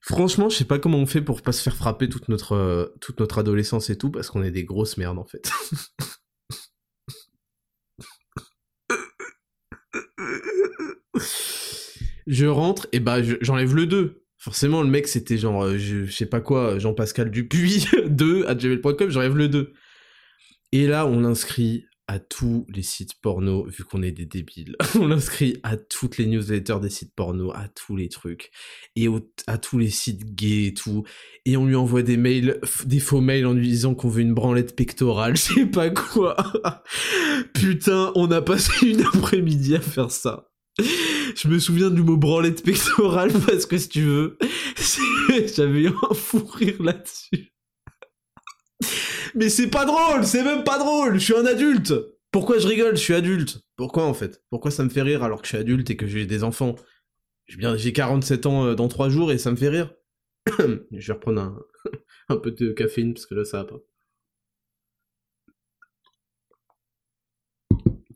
[0.02, 3.18] Franchement, je sais pas comment on fait pour pas se faire frapper toute notre, toute
[3.18, 5.50] notre adolescence et tout, parce qu'on est des grosses merdes en fait.
[12.26, 16.26] je rentre, et bah j'enlève le 2 Forcément, le mec, c'était genre, euh, je, sais
[16.26, 19.72] pas quoi, Jean-Pascal Dupuis 2 à gmail.com, je rêve le 2.
[20.72, 24.76] Et là, on l'inscrit à tous les sites porno, vu qu'on est des débiles.
[25.00, 28.50] on l'inscrit à toutes les newsletters des sites porno, à tous les trucs,
[28.96, 29.08] et
[29.46, 31.04] à tous les sites gays et tout.
[31.46, 34.34] Et on lui envoie des mails, des faux mails en lui disant qu'on veut une
[34.34, 36.36] branlette pectorale, je sais pas quoi.
[37.54, 40.50] Putain, on a passé une après-midi à faire ça.
[41.44, 44.38] Je me souviens du mot branlette pectorale parce que si tu veux,
[45.54, 47.52] j'avais eu un fou rire là-dessus.
[49.34, 51.92] Mais c'est pas drôle, c'est même pas drôle, je suis un adulte.
[52.30, 53.60] Pourquoi je rigole, je suis adulte?
[53.76, 54.42] Pourquoi en fait?
[54.48, 56.76] Pourquoi ça me fait rire alors que je suis adulte et que j'ai des enfants?
[57.46, 59.92] J'ai 47 ans euh, dans 3 jours et ça me fait rire.
[60.58, 61.62] je vais reprendre un,
[62.30, 63.80] un peu de caféine parce que là ça va pas.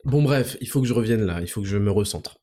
[0.03, 2.39] Bon bref, il faut que je revienne là, il faut que je me recentre.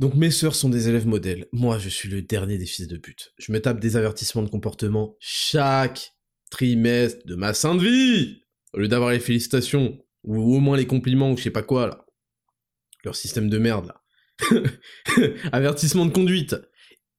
[0.00, 1.46] Donc mes sœurs sont des élèves modèles.
[1.52, 3.34] Moi, je suis le dernier des fils de pute.
[3.38, 6.14] Je me tape des avertissements de comportement chaque
[6.50, 8.40] trimestre de ma sainte vie
[8.72, 11.86] Au lieu d'avoir les félicitations, ou au moins les compliments, ou je sais pas quoi,
[11.86, 12.06] là.
[13.04, 14.62] Leur système de merde, là.
[15.52, 16.56] Avertissement de conduite.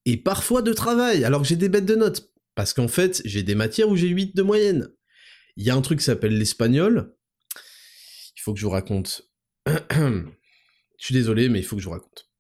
[0.05, 2.33] Et parfois de travail, alors que j'ai des bêtes de notes.
[2.55, 4.89] Parce qu'en fait, j'ai des matières où j'ai 8 de moyenne.
[5.55, 7.15] Il y a un truc qui s'appelle l'espagnol.
[8.35, 9.29] Il faut que je vous raconte.
[9.67, 10.25] je
[10.97, 12.30] suis désolé, mais il faut que je vous raconte.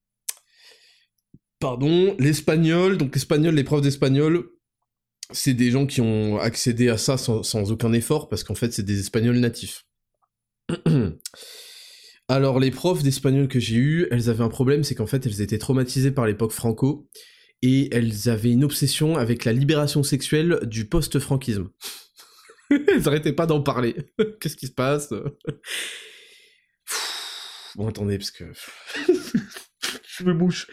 [1.61, 4.49] Pardon, l'espagnol, donc l'espagnol, les profs d'espagnol,
[5.31, 8.81] c'est des gens qui ont accédé à ça sans, aucun effort, parce qu'en fait, c'est
[8.81, 9.85] des espagnols natifs.
[12.27, 15.39] Alors, les profs d'espagnol que j'ai eu, elles avaient un problème, c'est qu'en fait, elles
[15.41, 17.07] étaient traumatisées par l'époque franco,
[17.61, 21.69] et elles avaient une obsession avec la libération sexuelle du post-franquisme.
[22.71, 23.95] elles arrêtaient pas d'en parler.
[24.41, 25.13] Qu'est-ce qui se passe?
[27.75, 28.45] Bon, attendez, parce que...
[30.07, 30.67] je me bouche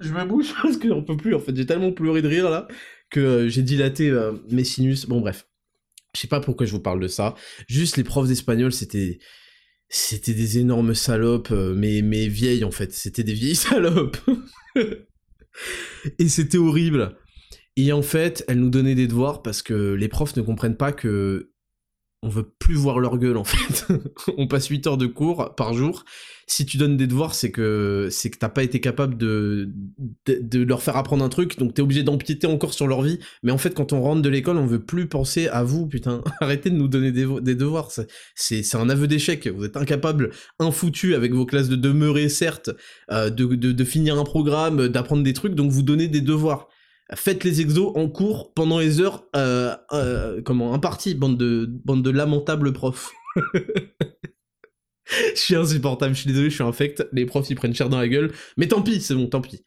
[0.00, 1.54] je me bouche parce que j'en peux plus en fait.
[1.54, 2.68] J'ai tellement pleuré de rire là
[3.10, 5.06] que euh, j'ai dilaté euh, mes sinus.
[5.06, 5.46] Bon bref.
[6.14, 7.34] Je sais pas pourquoi je vous parle de ça.
[7.68, 9.18] Juste les profs d'espagnol, c'était
[9.88, 12.92] c'était des énormes salopes, euh, mais mais vieilles en fait.
[12.92, 14.18] C'était des vieilles salopes.
[16.18, 17.16] Et c'était horrible.
[17.76, 20.92] Et en fait, elles nous donnaient des devoirs parce que les profs ne comprennent pas
[20.92, 21.53] que
[22.24, 23.86] on veut plus voir leur gueule en fait.
[24.38, 26.04] on passe 8 heures de cours par jour.
[26.46, 29.70] Si tu donnes des devoirs, c'est que c'est que t'as pas été capable de,
[30.26, 33.18] de, leur faire apprendre un truc, donc t'es obligé d'empiéter encore sur leur vie.
[33.42, 36.22] Mais en fait, quand on rentre de l'école, on veut plus penser à vous, putain.
[36.40, 37.90] Arrêtez de nous donner des, des devoirs.
[38.34, 39.46] C'est un aveu d'échec.
[39.46, 42.70] Vous êtes incapable, infoutu avec vos classes de demeurer, certes,
[43.10, 46.68] euh, de, de, de finir un programme, d'apprendre des trucs, donc vous donnez des devoirs
[47.14, 52.02] faites les exos en cours pendant les heures euh, euh, comment imparties, bande de bande
[52.02, 53.12] de lamentables profs.
[53.54, 57.98] je suis insupportable, je suis désolé, je suis infect, les profs ils prennent cher dans
[57.98, 59.64] la gueule, mais tant pis, c'est bon, tant pis.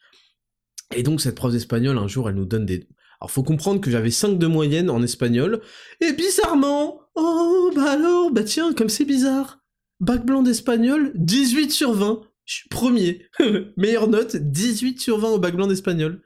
[0.95, 2.87] Et donc cette prof d'espagnol un jour elle nous donne des
[3.19, 5.61] alors faut comprendre que j'avais 5 de moyenne en espagnol
[6.01, 9.59] et bizarrement, oh bah alors, bah tiens, comme c'est bizarre.
[9.99, 12.21] Bac blanc d'espagnol, 18 sur 20.
[12.45, 13.25] Je suis premier.
[13.77, 16.21] Meilleure note, 18 sur 20 au bac blanc d'espagnol.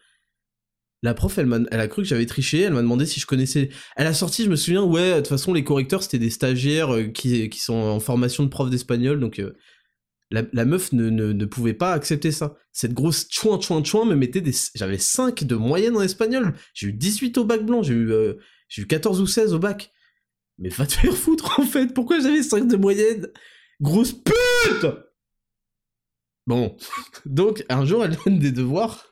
[1.03, 3.69] La prof, elle, a cru que j'avais triché, elle m'a demandé si je connaissais...
[3.95, 6.93] Elle a sorti, je me souviens, ouais, de toute façon, les correcteurs, c'était des stagiaires
[6.93, 9.55] euh, qui, sont en formation de prof d'espagnol, donc euh,
[10.29, 12.55] la, meuf ne, ne, pouvait pas accepter ça.
[12.71, 14.53] Cette grosse chouin, chouin, chouin me mettait des...
[14.75, 18.35] J'avais 5 de moyenne en espagnol, j'ai eu 18 au bac blanc, j'ai eu, euh,
[18.69, 19.91] j'ai eu 14 ou 16 au bac.
[20.59, 23.27] Mais va te faire foutre, en fait, pourquoi j'avais 5 de moyenne?
[23.81, 24.85] Grosse pute!
[26.45, 26.77] Bon,
[27.25, 29.10] donc, un jour, elle donne des devoirs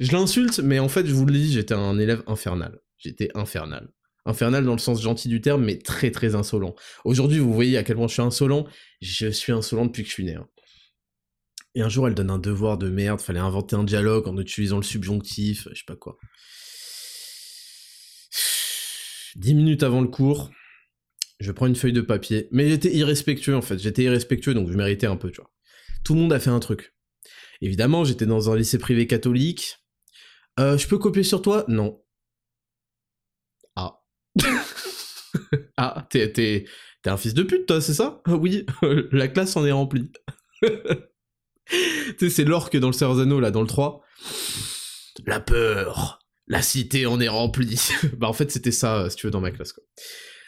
[0.00, 2.80] je l'insulte, mais en fait, je vous le dis, j'étais un élève infernal.
[2.98, 3.88] J'étais infernal.
[4.24, 6.74] Infernal dans le sens gentil du terme, mais très très insolent.
[7.04, 8.66] Aujourd'hui, vous voyez à quel point je suis insolent.
[9.00, 10.34] Je suis insolent depuis que je suis né.
[10.36, 10.48] Hein.
[11.74, 14.76] Et un jour, elle donne un devoir de merde, fallait inventer un dialogue en utilisant
[14.76, 16.18] le subjonctif, je sais pas quoi.
[19.36, 20.50] Dix minutes avant le cours,
[21.40, 24.76] je prends une feuille de papier, mais j'étais irrespectueux en fait, j'étais irrespectueux donc je
[24.76, 25.50] méritais un peu, tu vois.
[26.04, 26.91] Tout le monde a fait un truc.
[27.62, 29.78] Évidemment, j'étais dans un lycée privé catholique.
[30.58, 31.64] Euh, je peux copier sur toi?
[31.68, 32.02] Non.
[33.76, 34.02] Ah.
[35.76, 36.64] ah, t'es, t'es,
[37.02, 38.20] t'es un fils de pute, toi, c'est ça?
[38.26, 38.66] Oui,
[39.12, 40.10] la classe en est remplie.
[40.62, 40.68] tu
[42.18, 44.02] sais, c'est l'orque dans le Serzano, là, dans le 3.
[45.24, 47.80] La peur La cité en est remplie
[48.16, 49.84] Bah, en fait, c'était ça, si tu veux, dans ma classe, quoi.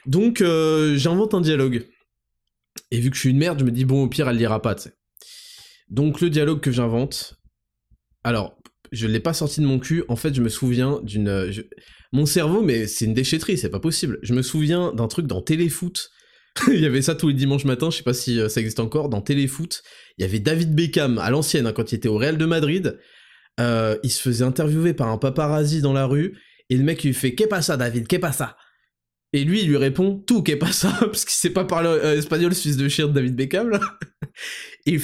[0.06, 1.88] Donc, euh, j'invente un dialogue.
[2.90, 4.60] Et vu que je suis une merde, je me dis, bon, au pire, elle lira
[4.60, 4.94] pas, tu sais.
[5.88, 7.34] Donc le dialogue que j'invente,
[8.22, 8.56] alors
[8.92, 10.04] je l'ai pas sorti de mon cul.
[10.08, 11.50] En fait, je me souviens d'une,
[12.12, 14.18] mon cerveau, mais c'est une déchetterie, c'est pas possible.
[14.22, 16.10] Je me souviens d'un truc dans Téléfoot.
[16.68, 18.78] il y avait ça tous les dimanches matins, je sais pas si euh, ça existe
[18.78, 19.08] encore.
[19.08, 19.82] Dans Téléfoot,
[20.16, 22.98] il y avait David Beckham à l'ancienne hein, quand il était au Real de Madrid.
[23.60, 26.38] euh, il se faisait interviewer par un paparazzi dans la rue,
[26.70, 28.06] et le mec lui fait Qu'est pas ça, David?
[28.06, 28.56] Qu'est pas ça?
[29.32, 30.96] Et lui il lui répond Tout, qu'est pas ça?
[31.00, 33.80] Parce qu'il sait pas parler euh, espagnol, fils de chien de David Beckham.
[34.86, 34.94] Il,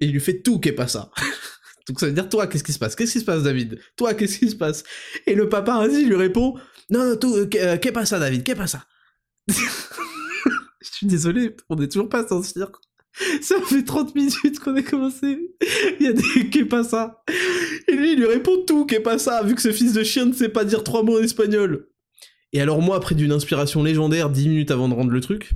[0.00, 1.10] lui fait Tout, qu'est pas ça
[1.88, 2.94] Donc ça veut dire Toi, qu'est-ce qui se passe?
[2.94, 3.80] Qu'est-ce qui se passe, David?
[3.96, 4.84] Toi, qu'est-ce qui se passe?
[5.26, 6.54] Et le paparazzi lui répond
[6.90, 8.44] Non, non, tout, qu'est pas ça, David?
[8.44, 8.86] Qu'est pas ça?
[9.48, 12.42] Je suis désolé, on est toujours pas sans.
[12.42, 15.54] Ça fait 30 minutes qu'on a commencé.
[15.98, 17.22] Il y a des qu'est pas ça.
[17.88, 20.26] Et lui, il lui répond tout qu'est pas ça, vu que ce fils de chien
[20.26, 21.88] ne sait pas dire trois mots en espagnol.
[22.52, 25.52] Et alors moi, après d'une inspiration légendaire, 10 minutes avant de rendre le truc,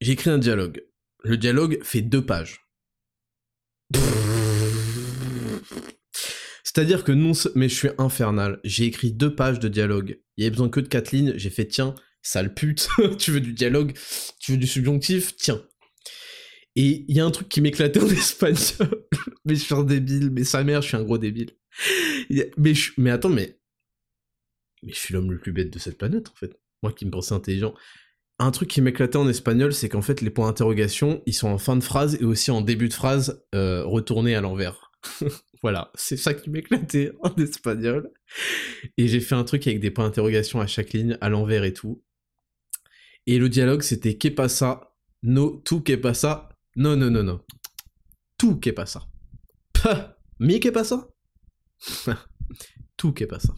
[0.00, 0.82] j'ai écrit un dialogue.
[1.22, 2.66] Le dialogue fait deux pages.
[6.64, 8.60] C'est-à-dire que non, mais je suis infernal.
[8.64, 10.20] J'ai écrit deux pages de dialogue.
[10.36, 11.34] Il y avait besoin que de quatre lignes.
[11.36, 13.92] J'ai fait tiens, sale pute, tu veux du dialogue,
[14.38, 15.62] tu veux du subjonctif, tiens.
[16.76, 19.04] Et il y a un truc qui m'éclatait en espagnol.
[19.44, 21.50] mais je suis un débile, mais sa mère, je suis un gros débile.
[22.56, 23.58] Mais, mais attends, mais.
[24.82, 26.58] Mais je suis l'homme le plus bête de cette planète, en fait.
[26.82, 27.74] Moi qui me pensais intelligent.
[28.40, 31.58] Un truc qui m'éclatait en espagnol, c'est qu'en fait, les points d'interrogation, ils sont en
[31.58, 34.90] fin de phrase et aussi en début de phrase euh, retournés à l'envers.
[35.62, 38.10] voilà, c'est ça qui m'éclatait en espagnol.
[38.96, 41.74] Et j'ai fait un truc avec des points d'interrogation à chaque ligne, à l'envers et
[41.74, 42.02] tout.
[43.26, 47.40] Et le dialogue, c'était pas ça No, tout qu'est pas ça non, non, non, non.
[48.38, 49.06] Tout qu'est pas ça.
[50.38, 51.08] Mi qu'est pas ça
[52.96, 53.54] Tout pas ça.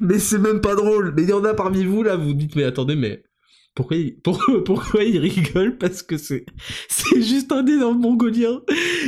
[0.00, 1.12] Mais c'est même pas drôle.
[1.16, 3.22] Mais il y en a parmi vous là, vous dites mais attendez, mais
[3.74, 4.16] pourquoi il,
[4.64, 6.44] pourquoi il rigole Parce que c'est
[6.88, 8.60] c'est juste un énorme mongolien?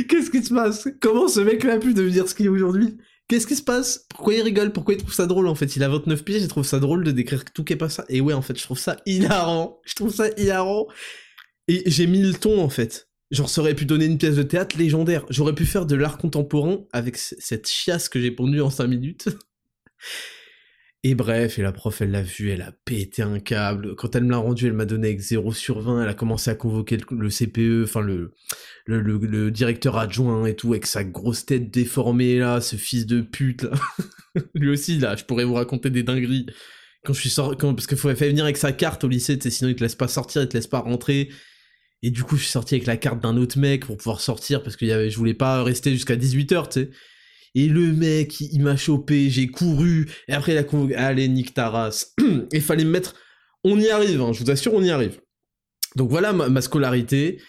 [0.07, 0.87] Qu'est-ce qui se passe?
[1.01, 2.97] Comment ce mec-là a pu devenir ce qu'il est aujourd'hui?
[3.27, 4.05] Qu'est-ce qui se passe?
[4.09, 4.73] Pourquoi il rigole?
[4.73, 5.75] Pourquoi il trouve ça drôle en fait?
[5.75, 8.05] Il a 29 pieds, je trouve ça drôle de décrire tout qui est pas ça.
[8.09, 9.79] Et ouais, en fait, je trouve ça hilarant.
[9.85, 10.87] Je trouve ça hilarant.
[11.67, 13.09] Et j'ai mis le ton en fait.
[13.29, 15.25] Genre, ça aurait pu donner une pièce de théâtre légendaire.
[15.29, 19.29] J'aurais pu faire de l'art contemporain avec cette chiasse que j'ai pondue en 5 minutes.
[21.03, 23.95] Et bref, et la prof, elle l'a vu, elle a pété un câble.
[23.95, 26.03] Quand elle me l'a rendu, elle m'a donné avec 0 sur 20.
[26.03, 28.35] Elle a commencé à convoquer le, CPE, enfin le,
[28.85, 33.63] le, directeur adjoint et tout, avec sa grosse tête déformée là, ce fils de pute
[33.63, 33.71] là.
[34.53, 36.45] Lui aussi, là, je pourrais vous raconter des dingueries.
[37.03, 39.71] Quand je suis sorti, parce qu'il faut faire venir avec sa carte au lycée, sinon
[39.71, 41.29] il te laisse pas sortir, il te laisse pas rentrer.
[42.03, 44.61] Et du coup, je suis sorti avec la carte d'un autre mec pour pouvoir sortir
[44.61, 46.89] parce que y avait, je voulais pas rester jusqu'à 18h, tu sais.
[47.53, 51.53] Et le mec, il, m'a chopé, j'ai couru, et après il a convoqué, allez, nique
[51.53, 51.89] ta
[52.61, 53.15] fallait me mettre,
[53.63, 55.19] on y arrive, hein, je vous assure, on y arrive.
[55.95, 57.41] Donc voilà ma, scolarité.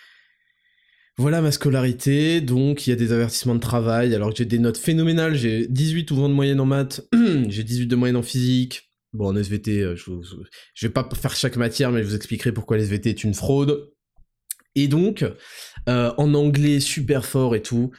[1.19, 4.59] Voilà ma scolarité, donc il y a des avertissements de travail, alors que j'ai des
[4.59, 7.07] notes phénoménales, j'ai 18 ou 20 de moyenne en maths,
[7.49, 10.11] j'ai 18 de moyenne en physique, bon en SVT, euh, je,
[10.75, 13.93] je, vais pas faire chaque matière, mais je vous expliquerai pourquoi l'SVT est une fraude.
[14.75, 15.25] Et donc,
[15.88, 17.91] euh, en anglais super fort et tout,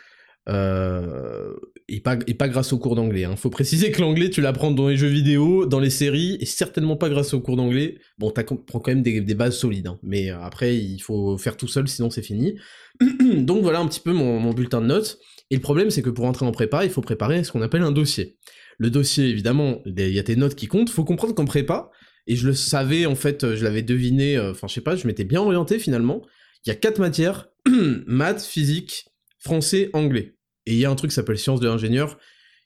[0.50, 1.54] euh,
[1.90, 3.26] et pas, et pas grâce aux cours d'anglais.
[3.26, 3.36] Hein.
[3.36, 6.96] Faut préciser que l'anglais, tu l'apprends dans les jeux vidéo, dans les séries, et certainement
[6.96, 8.00] pas grâce aux cours d'anglais.
[8.18, 10.00] Bon, t'apprends quand même des, bases solides, hein.
[10.04, 12.56] mais euh, après, il faut faire tout seul, sinon c'est fini.
[13.38, 15.20] Donc voilà un petit peu mon, bulletin de notes.
[15.50, 17.84] Et le problème, c'est que pour entrer en prépa, il faut préparer ce qu'on appelle
[17.84, 18.38] un dossier.
[18.78, 20.90] Le dossier, évidemment, il y a tes notes qui comptent.
[20.90, 21.92] Faut comprendre qu'en prépa,
[22.28, 25.06] et je le savais, en fait, je l'avais deviné, euh, enfin, je sais pas, je
[25.08, 26.22] m'étais bien orienté finalement.
[26.66, 27.50] Il y a quatre matières,
[28.08, 29.06] maths, physique,
[29.40, 30.36] français, anglais.
[30.66, 32.18] Et il y a un truc qui s'appelle sciences de l'ingénieur,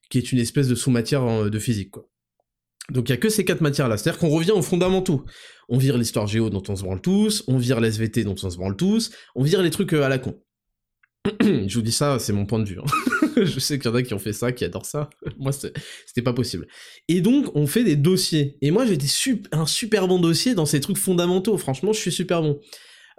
[0.10, 1.96] qui est une espèce de sous-matière de physique.
[2.92, 5.26] Donc il y a que ces quatre matières-là, c'est-à-dire qu'on revient aux fondamentaux.
[5.68, 8.58] On vire l'histoire géo dont on se branle tous, on vire l'SVT dont on se
[8.58, 10.42] branle tous, on vire les trucs euh, à la con.
[11.42, 12.80] je vous dis ça, c'est mon point de vue.
[12.80, 12.86] Hein.
[13.44, 15.10] je sais qu'il y en a qui ont fait ça, qui adorent ça.
[15.38, 16.68] moi, c'était pas possible.
[17.10, 18.58] Et donc, on fait des dossiers.
[18.62, 19.08] Et moi, j'étais
[19.52, 21.58] un super bon dossier dans ces trucs fondamentaux.
[21.58, 22.60] Franchement, je suis super bon.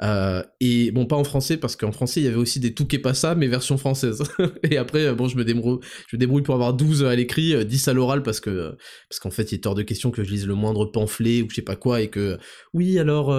[0.02, 2.86] Euh, et bon, pas en français, parce qu'en français, il y avait aussi des tout
[2.86, 4.22] qui pas ça, mais version française.
[4.70, 7.94] et après, euh, bon, je me débrouille, pour avoir 12 à l'écrit, 10 euh, à
[7.94, 8.76] l'oral, parce que,
[9.08, 11.50] parce qu'en fait, il est hors de question que je lise le moindre pamphlet ou
[11.50, 12.38] je sais pas quoi, et que,
[12.74, 13.32] oui, alors,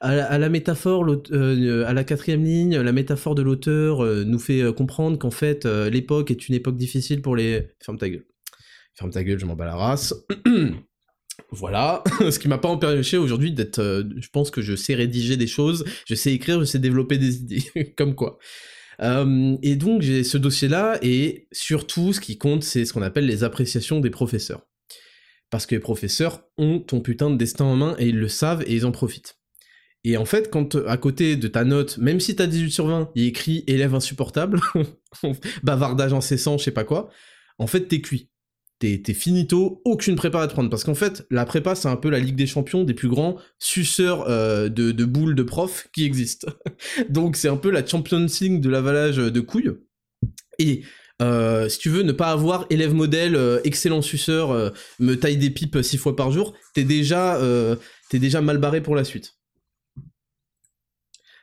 [0.00, 5.30] à, la, métaphore, à la quatrième ligne, la métaphore de l'auteur nous fait comprendre qu'en
[5.30, 7.68] fait, l'époque est une époque difficile pour les...
[7.80, 8.24] Ferme ta gueule.
[8.94, 10.14] Ferme ta gueule, je m'en bats la race.
[11.50, 13.78] Voilà, ce qui m'a pas empêché aujourd'hui d'être...
[13.78, 17.18] Euh, je pense que je sais rédiger des choses, je sais écrire, je sais développer
[17.18, 18.38] des idées, comme quoi.
[19.00, 23.26] Euh, et donc j'ai ce dossier-là, et surtout ce qui compte, c'est ce qu'on appelle
[23.26, 24.66] les appréciations des professeurs.
[25.50, 28.62] Parce que les professeurs ont ton putain de destin en main, et ils le savent,
[28.66, 29.38] et ils en profitent.
[30.04, 33.10] Et en fait, quand à côté de ta note, même si t'as 18 sur 20,
[33.14, 34.60] il écrit élève insupportable,
[35.62, 37.08] bavardage incessant, je sais pas quoi,
[37.58, 38.31] en fait t'es cuit
[38.82, 40.70] t'es finito, aucune prépa à te prendre.
[40.70, 43.36] Parce qu'en fait, la prépa, c'est un peu la Ligue des Champions des plus grands
[43.58, 46.48] suceurs euh, de, boules de profs qui existent.
[47.08, 49.72] Donc c'est un peu la Champions de l'avalage de couilles.
[50.58, 50.82] Et
[51.20, 55.50] euh, si tu veux ne pas avoir élève modèle, euh, excellent suceur, me taille des
[55.50, 57.40] pipes six fois par jour, t'es déjà,
[58.12, 59.36] déjà mal barré pour la suite.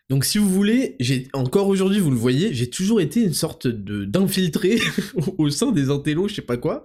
[0.09, 3.67] Donc si vous voulez, j'ai encore aujourd'hui, vous le voyez, j'ai toujours été une sorte
[3.67, 4.79] de d'infiltré
[5.37, 6.83] au sein des intellos, je sais pas quoi,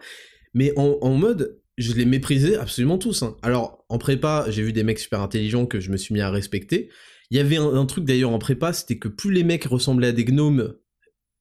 [0.55, 3.23] mais en, mode, je les méprisais absolument tous.
[3.23, 3.37] Hein.
[3.43, 6.31] Alors en prépa, j'ai vu des mecs super intelligents que je me suis mis à
[6.31, 6.91] respecter.
[7.31, 10.13] Il y avait un, truc d'ailleurs en prépa, c'était que plus les mecs ressemblaient à
[10.13, 10.77] des gnomes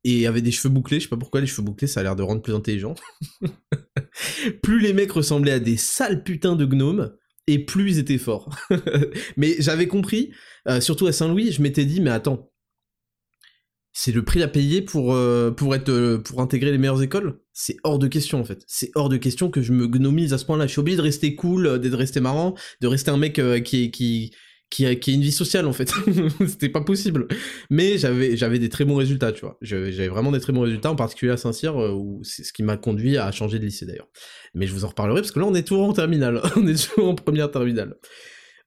[0.03, 2.15] et avaient des cheveux bouclés, je sais pas pourquoi les cheveux bouclés, ça a l'air
[2.15, 2.95] de rendre plus intelligent.
[4.63, 7.15] plus les mecs ressemblaient à des sales putains de gnomes,
[7.47, 8.49] et plus ils étaient forts.
[9.37, 10.31] mais j'avais compris,
[10.67, 12.52] euh, surtout à Saint-Louis, je m'étais dit, mais attends,
[13.93, 17.39] c'est le prix à payer pour, euh, pour, être, euh, pour intégrer les meilleures écoles?
[17.53, 18.63] C'est hors de question en fait.
[18.67, 20.67] C'est hors de question que je me gnomise à ce point-là.
[20.67, 24.31] Je suis obligé de rester cool, de rester marrant, de rester un mec qui, qui,
[24.73, 25.93] qui a, qui a une vie sociale en fait.
[26.47, 27.27] C'était pas possible.
[27.69, 29.57] Mais j'avais j'avais des très bons résultats, tu vois.
[29.61, 32.63] J'avais vraiment des très bons résultats, en particulier à Saint-Cyr, euh, où c'est ce qui
[32.63, 34.09] m'a conduit à changer de lycée d'ailleurs.
[34.55, 36.89] Mais je vous en reparlerai parce que là on est toujours en terminale, on est
[36.89, 37.95] toujours en première terminale.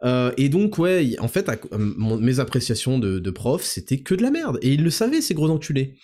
[0.06, 4.58] Euh, et donc ouais, en fait, mes appréciations de, prof, c'était que de la merde.
[4.62, 5.98] Et ils le savaient, ces gros enculés.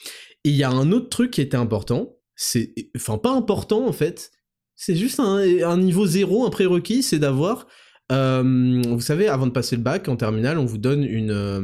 [0.45, 3.93] Et il y a un autre truc qui était important, c'est, enfin pas important en
[3.93, 4.33] fait,
[4.75, 7.69] c'est juste un, niveau zéro, un prérequis, c'est d'avoir
[8.11, 11.63] euh, vous savez, avant de passer le bac en terminale, on vous donne une euh,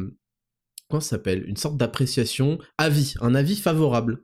[0.93, 1.45] ça s'appelle?
[1.47, 4.23] Une sorte d'appréciation, avis, un avis favorable.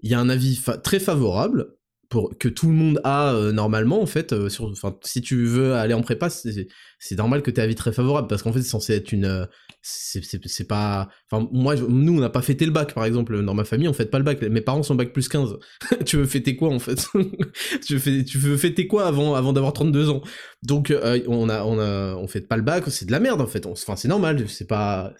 [0.00, 1.74] Il y a un avis très favorable
[2.10, 5.46] pour que tout le monde a euh, normalement en fait euh, sur enfin si tu
[5.46, 8.68] veux aller en prépa c'est normal que tu avis très favorable parce qu'en fait c'est
[8.68, 9.46] censé être une euh,
[9.80, 13.64] c'est pas enfin moi nous on n'a pas fêté le bac par exemple dans ma
[13.64, 14.42] famille on fête pas le bac.
[14.42, 15.56] Mes parents sont bac plus 15
[16.04, 17.06] tu veux fêter quoi en fait?
[17.86, 20.20] Tu veux tu veux fêter quoi avant avant d'avoir 32 ans?
[20.64, 20.92] Donc
[21.28, 23.64] on a on a on fête pas le bac c'est de la merde en fait.
[23.66, 25.14] Enfin c'est normal c'est pas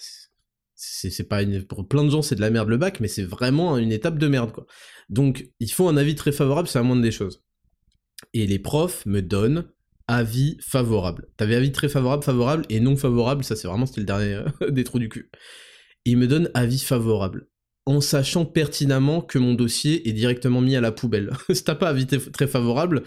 [0.83, 3.22] c'est pas une, pour plein de gens c'est de la merde le bac mais c'est
[3.22, 4.66] vraiment une étape de merde quoi
[5.11, 7.43] donc, il faut un avis très favorable, c'est la moindre des choses.
[8.33, 9.66] Et les profs me donnent
[10.07, 11.28] avis favorable.
[11.37, 14.70] T'avais avis très favorable, favorable, et non favorable, ça c'est vraiment c'était le dernier euh,
[14.70, 15.31] des trous du cul.
[16.05, 17.49] ils me donnent avis favorable,
[17.87, 21.31] en sachant pertinemment que mon dossier est directement mis à la poubelle.
[21.53, 23.03] si t'as pas avis très favorable,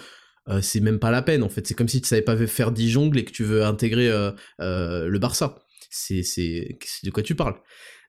[0.50, 1.66] euh, c'est même pas la peine en fait.
[1.66, 5.20] C'est comme si tu savais pas faire Dijon et que tu veux intégrer euh, le
[5.20, 5.56] Barça.
[5.94, 7.56] C'est de quoi tu parles.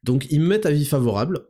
[0.03, 1.47] Donc ils me mettent avis favorable,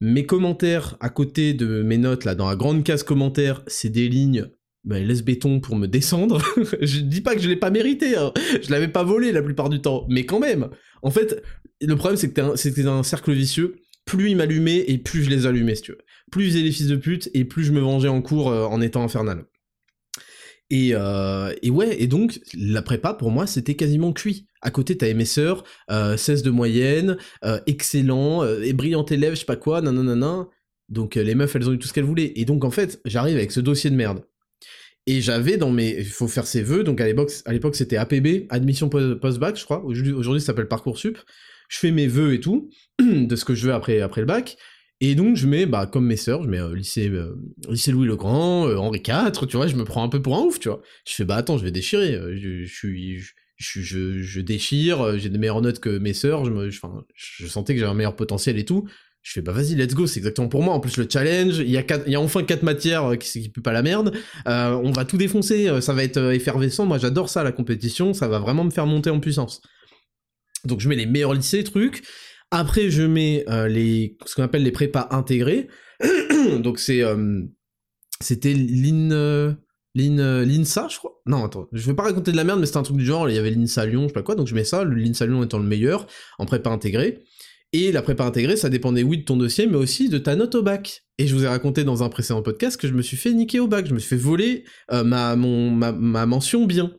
[0.00, 4.08] mes commentaires à côté de mes notes, là, dans la grande case commentaires, c'est des
[4.08, 4.46] lignes
[4.82, 6.42] bah, laisse béton pour me descendre.
[6.80, 8.32] je dis pas que je l'ai pas mérité, hein.
[8.62, 10.70] je l'avais pas volé la plupart du temps, mais quand même.
[11.02, 11.42] En fait,
[11.82, 13.76] le problème c'est que c'était un, un, cercle vicieux.
[14.06, 15.98] Plus ils m'allumaient et plus je les allumais, si tu veux.
[16.32, 18.64] Plus ils faisaient les fils de pute et plus je me vengeais en cours euh,
[18.64, 19.44] en étant infernal.
[20.70, 24.46] Et, euh, et ouais, et donc la prépa pour moi c'était quasiment cuit.
[24.62, 29.40] À côté mes sœurs, euh, 16 de moyenne, euh, excellent, euh, et brillant élève, je
[29.40, 30.48] sais pas quoi, nanana.
[30.88, 32.32] Donc les meufs elles ont eu tout ce qu'elles voulaient.
[32.36, 34.22] Et donc en fait j'arrive avec ce dossier de merde.
[35.06, 37.96] Et j'avais dans mes, il faut faire ses vœux, donc à l'époque, à l'époque c'était
[37.96, 39.82] APB, admission post-bac, je crois.
[39.84, 41.18] Aujourd'hui, ça s'appelle parcoursup.
[41.68, 44.56] Je fais mes vœux et tout de ce que je veux après après le bac.
[45.02, 47.34] Et donc je mets, bah comme mes sœurs, je mets euh, lycée, euh,
[47.68, 50.36] lycée Louis le Grand, euh, Henri IV, tu vois, je me prends un peu pour
[50.36, 50.82] un ouf, tu vois.
[51.08, 55.38] Je fais bah attends, je vais déchirer, je, suis, je, je, je, déchire, j'ai des
[55.38, 58.58] meilleures notes que mes sœurs, je me, enfin, je sentais que j'avais un meilleur potentiel
[58.58, 58.86] et tout.
[59.22, 60.74] Je fais bah vas-y, let's go, c'est exactement pour moi.
[60.74, 63.42] En plus le challenge, il y a quatre, il y a enfin quatre matières qui,
[63.42, 64.14] qui puent pas la merde.
[64.46, 66.86] on va tout défoncer, ça va être effervescent.
[66.86, 69.60] Moi j'adore ça la compétition, ça va vraiment me faire monter en puissance.
[70.64, 72.02] Donc je mets les meilleurs lycées, trucs.
[72.50, 75.68] Après, je mets euh, les, ce qu'on appelle les prépas intégrés.
[76.60, 77.42] Donc euh,
[78.20, 79.54] c'était euh,
[79.94, 81.22] l'INSA, je crois.
[81.26, 83.28] Non, attends, je vais pas raconter de la merde, mais c'était un truc du genre.
[83.28, 84.34] Il y avait l'INSA Lyon, je sais pas quoi.
[84.34, 86.06] Donc je mets ça, l'INSA Lyon étant le meilleur
[86.38, 87.22] en prépa intégrée.
[87.72, 90.56] Et la prépa intégrée, ça dépendait oui de ton dossier, mais aussi de ta note
[90.56, 91.04] au bac.
[91.18, 93.60] Et je vous ai raconté dans un précédent podcast que je me suis fait niquer
[93.60, 93.86] au bac.
[93.86, 96.92] Je me suis fait voler ma mention bien.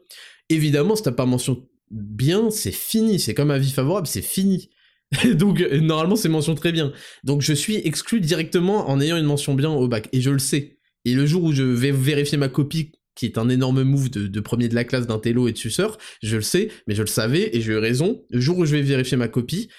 [0.47, 3.19] Évidemment, si t'as pas mention bien, c'est fini.
[3.19, 4.69] C'est comme avis favorable, c'est fini.
[5.33, 6.91] donc euh, normalement c'est mention très bien.
[7.23, 10.39] Donc je suis exclu directement en ayant une mention bien au bac et je le
[10.39, 10.77] sais.
[11.05, 14.39] Et le jour où je vais vérifier ma copie qui est un énorme move de,
[14.39, 17.07] premier de la classe d'un télo et de suceur, je le sais, mais je le
[17.07, 18.23] savais et j'ai eu raison.
[18.29, 19.69] Le jour où je vais vérifier ma copie,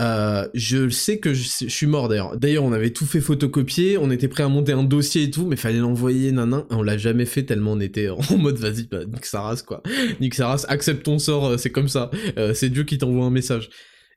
[0.00, 2.36] euh, je sais que je, suis mort d'ailleurs.
[2.36, 5.46] D'ailleurs, on avait tout fait photocopier, on était prêt à monter un dossier et tout,
[5.46, 9.04] mais fallait l'envoyer, nanan, on l'a jamais fait tellement on était en mode vas-y, bah,
[9.04, 9.82] nique sa race quoi.
[10.20, 12.10] Nique sa race, accepte ton sort, euh, c'est comme ça.
[12.54, 13.68] c'est Dieu qui t'envoie un message.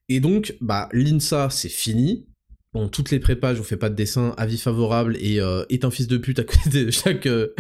[0.10, 2.28] Et donc, bah, l'INSA, c'est fini.
[2.74, 5.86] bon, toutes les prépas, je vous fais pas de dessin, avis favorable et euh, est
[5.86, 7.54] un fils de pute à côté de chaque, euh,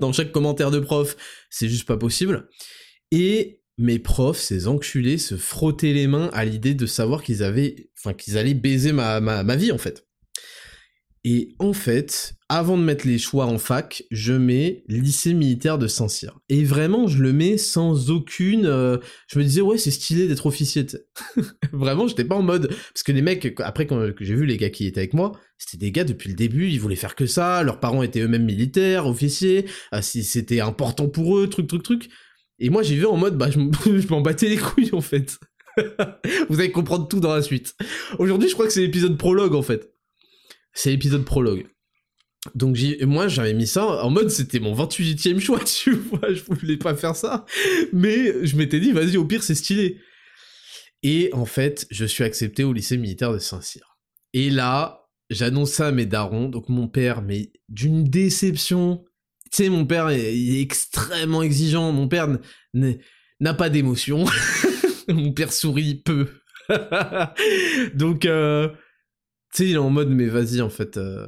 [0.00, 1.16] dans chaque commentaire de prof,
[1.50, 2.48] c'est juste pas possible.
[3.10, 7.90] Et mes profs, ces enculés, se frottaient les mains à l'idée de savoir qu'ils avaient,
[7.98, 10.03] enfin, qu'ils allaient baiser ma, ma, ma vie, en fait.
[11.26, 15.86] Et en fait, avant de mettre les choix en fac, je mets lycée militaire de
[15.86, 16.38] Saint-Cyr.
[16.50, 18.66] Et vraiment, je le mets sans aucune...
[18.66, 18.98] euh,
[19.28, 20.84] je me disais, ouais, c'est stylé d'être officier.
[21.72, 22.68] vraiment, j'étais pas en mode...
[22.68, 25.78] Parce que les mecs, après quand j'ai vu les gars qui étaient avec moi, c'était
[25.78, 29.06] des gars depuis le début, ils voulaient faire que ça, leurs parents étaient eux-mêmes militaires,
[29.06, 32.10] officiers, ah, c'était important pour eux, truc, truc, truc.
[32.58, 33.58] Et moi, j'ai vu en mode, bah, je
[34.10, 35.38] m'en battais les couilles, en fait.
[36.50, 37.74] Vous allez comprendre tout dans la suite.
[38.18, 39.93] Aujourd'hui, je crois que c'est l'épisode prologue, en fait.
[40.74, 41.66] C'est l'épisode prologue.
[42.54, 46.76] Donc moi j'avais mis ça en mode c'était mon 28ème choix, tu vois, je voulais
[46.76, 47.46] pas faire ça.
[47.92, 49.98] Mais je m'étais dit, vas-y, au pire c'est stylé.
[51.02, 53.98] Et en fait, je suis accepté au lycée militaire de Saint-Cyr.
[54.32, 59.04] Et là, j'annonce ça à mes darons, donc mon père, mais d'une déception.
[59.52, 62.28] Tu sais, mon père est, extrêmement exigeant, mon père
[62.72, 64.24] n'a pas d'émotion.
[65.08, 66.28] mon père sourit peu.
[67.94, 68.70] donc, euh,
[69.54, 70.96] tu sais, il est en mode, mais vas-y, en fait...
[70.96, 71.26] euh,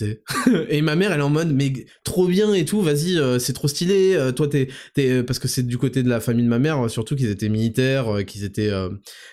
[0.68, 1.72] et ma mère elle est en mode mais
[2.04, 4.68] trop bien et tout vas-y euh, c'est trop stylé euh, toi t'es
[4.98, 7.48] euh, parce que c'est du côté de la famille de ma mère surtout qu'ils étaient
[7.48, 8.70] militaires qu'ils étaient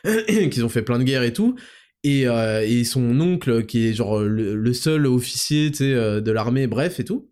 [0.50, 1.56] qu'ils ont fait plein de guerres et tout.
[2.06, 7.32] Et, et son oncle qui est genre le, seul officier de l'armée bref et tout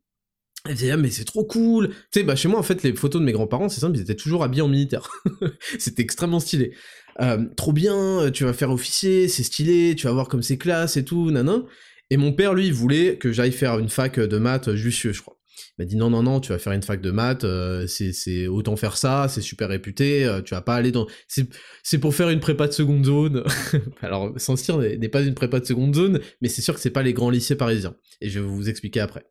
[0.66, 1.90] elle disait ah mais c'est trop cool.
[2.12, 4.02] Tu sais bah chez moi en fait les photos de mes grands-parents c'est simple ils
[4.02, 5.10] étaient toujours habillés en militaire.
[5.80, 6.74] C'était extrêmement stylé
[7.20, 10.96] euh, trop bien tu vas faire officier c'est stylé tu vas voir comme c'est classe
[10.98, 11.66] et tout nanan
[12.12, 15.38] et mon père, lui, voulait que j'aille faire une fac de maths Jussieu, je crois.
[15.78, 18.48] Il m'a dit non, non, non, tu vas faire une fac de maths, euh, c'est,
[18.48, 21.08] autant faire ça, c'est super réputé, euh, tu vas pas aller dans...
[21.30, 23.46] C'est, pour faire une prépa de seconde zone.
[24.02, 27.02] Alors, Saint-Cyr n'est pas une prépa de seconde zone, mais c'est sûr que c'est pas
[27.02, 27.96] les grands lycées parisiens.
[28.20, 29.24] Et je vais vous expliquer après.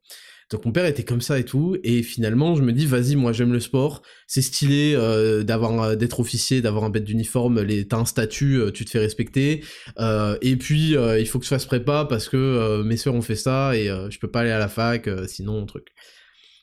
[0.50, 3.32] Donc mon père était comme ça et tout, et finalement je me dis vas-y moi
[3.32, 8.04] j'aime le sport, c'est stylé euh, d'avoir d'être officier, d'avoir un bête d'uniforme, t'as un
[8.04, 9.62] statut, euh, tu te fais respecter,
[10.00, 13.36] euh, et puis il faut que je fasse prépa parce que mes sœurs ont fait
[13.36, 15.88] ça et je peux pas aller à la fac sinon truc.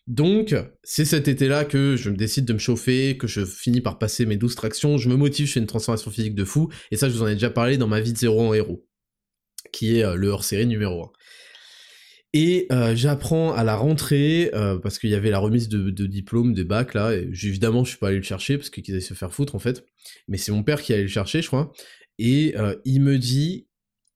[0.06, 4.00] Donc c'est cet été-là que je me décide de me chauffer, que je finis par
[4.00, 6.98] passer mes 12 tractions, je me motive, je fais une transformation physique de fou, et
[6.98, 8.86] ça je vous en ai déjà parlé dans ma vie de zéro en héros,
[9.72, 11.12] qui est le hors-série numéro 1.
[12.34, 16.06] Et euh, j'apprends à la rentrée, euh, parce qu'il y avait la remise de, de
[16.06, 19.02] diplôme, des bacs là, et évidemment je suis pas allé le chercher, parce qu'ils allaient
[19.02, 19.86] se faire foutre en fait,
[20.28, 21.72] mais c'est mon père qui allait le chercher je crois,
[22.20, 23.68] et euh, il me dit,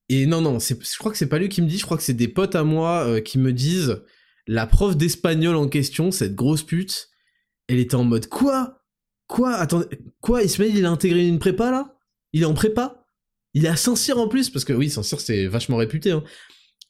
[0.09, 2.03] et non non, je crois que c'est pas lui qui me dit, je crois que
[2.03, 4.01] c'est des potes à moi qui me disent,
[4.45, 7.09] la prof d'espagnol en question, cette grosse pute,
[7.67, 8.83] elle était en mode quoi?
[9.27, 9.53] Quoi?
[9.53, 9.87] Attendez,
[10.19, 10.43] quoi?
[10.43, 11.95] Ismaël il a intégré une prépa là?
[12.33, 13.05] Il est en prépa?
[13.53, 14.49] Il est à Saint-Cyr en plus?
[14.49, 16.11] Parce que oui, Saint-Cyr c'est vachement réputé.
[16.11, 16.23] Hein.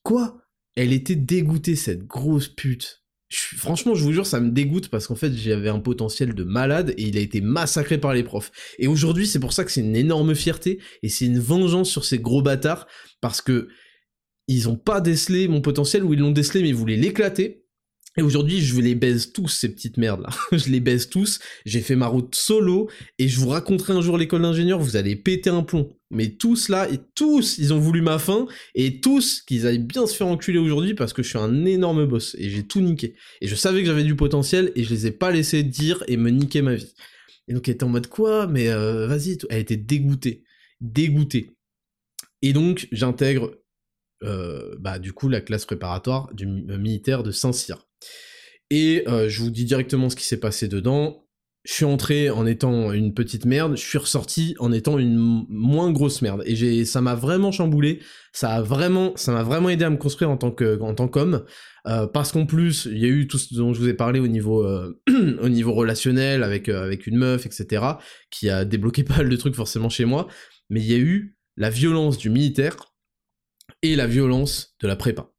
[0.01, 0.41] Quoi?
[0.75, 3.01] Elle était dégoûtée cette grosse pute.
[3.29, 6.93] Franchement, je vous jure, ça me dégoûte parce qu'en fait, j'avais un potentiel de malade
[6.97, 8.51] et il a été massacré par les profs.
[8.77, 12.03] Et aujourd'hui, c'est pour ça que c'est une énorme fierté et c'est une vengeance sur
[12.03, 12.87] ces gros bâtards
[13.21, 13.69] parce que
[14.47, 17.60] ils ont pas décelé mon potentiel ou ils l'ont décelé mais ils voulaient l'éclater.
[18.17, 20.29] Et aujourd'hui, je les baise tous, ces petites merdes là.
[20.57, 21.39] je les baise tous.
[21.65, 25.15] J'ai fait ma route solo et je vous raconterai un jour l'école d'ingénieur, vous allez
[25.15, 25.93] péter un plomb.
[26.09, 30.05] Mais tous là, et tous, ils ont voulu ma fin et tous qu'ils aillent bien
[30.07, 33.15] se faire enculer aujourd'hui parce que je suis un énorme boss et j'ai tout niqué.
[33.39, 36.17] Et je savais que j'avais du potentiel et je les ai pas laissés dire et
[36.17, 36.93] me niquer ma vie.
[37.47, 38.45] Et donc elle était en mode quoi?
[38.45, 40.43] Mais euh, vas-y, elle était dégoûtée.
[40.81, 41.55] Dégoûtée.
[42.41, 43.55] Et donc j'intègre
[44.23, 47.87] euh, bah, du coup la classe préparatoire du euh, militaire de Saint-Cyr.
[48.71, 51.27] Et euh, je vous dis directement ce qui s'est passé dedans.
[51.63, 55.91] Je suis entré en étant une petite merde, je suis ressorti en étant une moins
[55.91, 56.41] grosse merde.
[56.47, 57.99] Et ça m'a vraiment chamboulé,
[58.33, 61.45] ça a vraiment, ça m'a vraiment aidé à me construire en tant que, tant qu'homme,
[61.85, 64.19] euh, parce qu'en plus il y a eu tout ce dont je vous ai parlé
[64.19, 64.99] au niveau, euh,
[65.41, 67.83] au niveau relationnel avec avec une meuf, etc.,
[68.31, 70.27] qui a débloqué pas mal de trucs forcément chez moi.
[70.71, 72.75] Mais il y a eu la violence du militaire
[73.83, 75.29] et la violence de la prépa.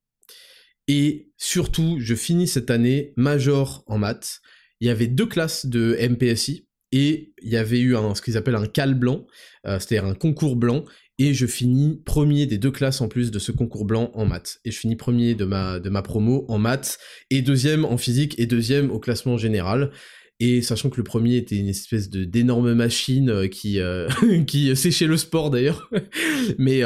[0.87, 4.41] Et surtout, je finis cette année major en maths.
[4.81, 8.37] Il y avait deux classes de MPSI et il y avait eu un, ce qu'ils
[8.37, 9.27] appellent un cal blanc,
[9.67, 10.85] euh, c'est-à-dire un concours blanc.
[11.19, 14.61] Et je finis premier des deux classes en plus de ce concours blanc en maths.
[14.65, 16.99] Et je finis premier de ma, promo en maths,
[17.31, 19.91] et deuxième en physique, et deuxième au classement général.
[20.39, 24.09] Et sachant que le premier était une espèce d'énorme machine euh, qui euh,
[24.47, 25.91] qui séchait le sport d'ailleurs,
[26.59, 26.83] mais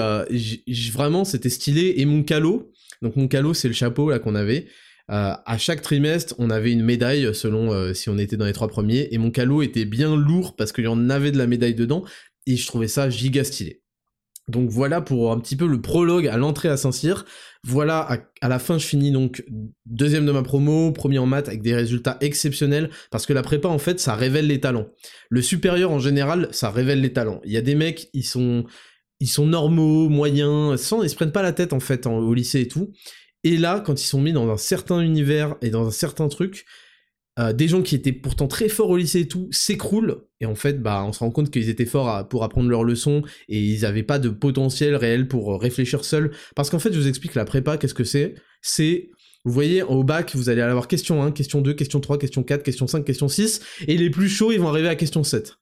[0.93, 1.95] vraiment c'était stylé.
[1.99, 2.73] Et mon calot,
[3.03, 4.67] donc mon calot c'est le chapeau là qu'on avait.
[5.09, 8.53] Euh, à chaque trimestre, on avait une médaille selon euh, si on était dans les
[8.53, 11.47] trois premiers, et mon calot était bien lourd parce qu'il y en avait de la
[11.47, 12.05] médaille dedans,
[12.47, 13.83] et je trouvais ça giga stylé.
[14.49, 17.25] Donc voilà pour un petit peu le prologue à l'entrée à Saint-Cyr.
[17.65, 18.09] Voilà,
[18.41, 19.45] à, la fin, je finis donc
[19.87, 23.67] deuxième de ma promo, premier en maths avec des résultats exceptionnels, parce que la prépa,
[23.67, 24.87] en fait, ça révèle les talents.
[25.31, 27.41] Le supérieur, en général, ça révèle les talents.
[27.45, 28.65] Il y a des mecs, ils sont,
[29.21, 32.61] ils sont normaux, moyens, sans, ils se prennent pas la tête, en fait, au lycée
[32.61, 32.93] et tout.
[33.45, 36.67] Et là, quand ils sont mis dans un certain univers et dans un certain truc,
[37.39, 40.25] euh, des gens qui étaient pourtant très forts au lycée et tout s'écroulent.
[40.41, 43.23] Et en fait bah on se rend compte qu'ils étaient forts pour apprendre leurs leçons
[43.49, 46.31] et ils n'avaient pas de potentiel réel pour euh, réfléchir seuls.
[46.55, 48.37] Parce qu'en fait je vous explique la prépa qu'est-ce que c'est?
[48.62, 49.11] C'est
[49.45, 52.62] vous voyez au bac vous allez avoir question 1 question 2 question 3 question 4
[52.62, 55.59] question 5 question 6 et les plus chauds ils vont arriver à question 7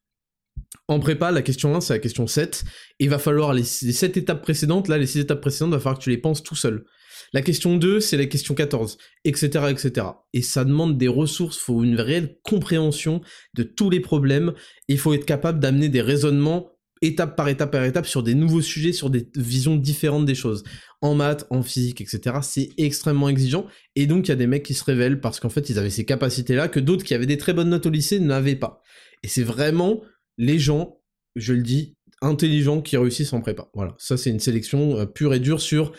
[0.89, 2.65] en prépa, la question 1, c'est la question 7,
[3.01, 5.75] et il va falloir les, les 7 étapes précédentes, là, les 6 étapes précédentes, il
[5.75, 6.85] va falloir que tu les penses tout seul.
[7.33, 10.07] La question 2, c'est la question 14, etc., etc.
[10.35, 13.23] Et ça demande des ressources, il faut une réelle compréhension
[13.55, 14.53] de tous les problèmes,
[14.89, 16.71] il faut être capable d'amener des raisonnements
[17.03, 20.65] étape par étape par étape sur des nouveaux sujets, sur des visions différentes des choses.
[21.03, 22.39] En maths, en physique, etc.
[22.43, 23.67] C'est extrêmement exigeant.
[23.95, 25.91] Et donc, il y a des mecs qui se révèlent parce qu'en fait, ils avaient
[25.91, 28.81] ces capacités-là que d'autres qui avaient des très bonnes notes au lycée n'avaient pas.
[29.23, 30.03] Et c'est vraiment
[30.39, 31.01] les gens,
[31.37, 33.69] je le dis, intelligents qui réussissent en prépa.
[33.75, 33.95] Voilà.
[33.99, 35.93] Ça, c'est une sélection euh, pure et dure sur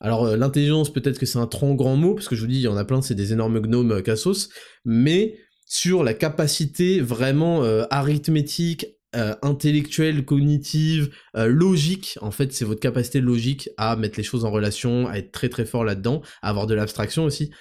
[0.00, 2.56] alors euh, l'intelligence, peut-être que c'est un trop grand mot, parce que je vous dis,
[2.56, 4.48] il y en a plein, c'est des énormes gnomes euh, cassos,
[4.84, 8.84] mais sur la capacité vraiment arithmétique,
[9.14, 15.08] intellectuelle, cognitive, logique, en fait c'est votre capacité logique à mettre les choses en relation,
[15.08, 17.52] à être très très fort là-dedans, à avoir de l'abstraction aussi.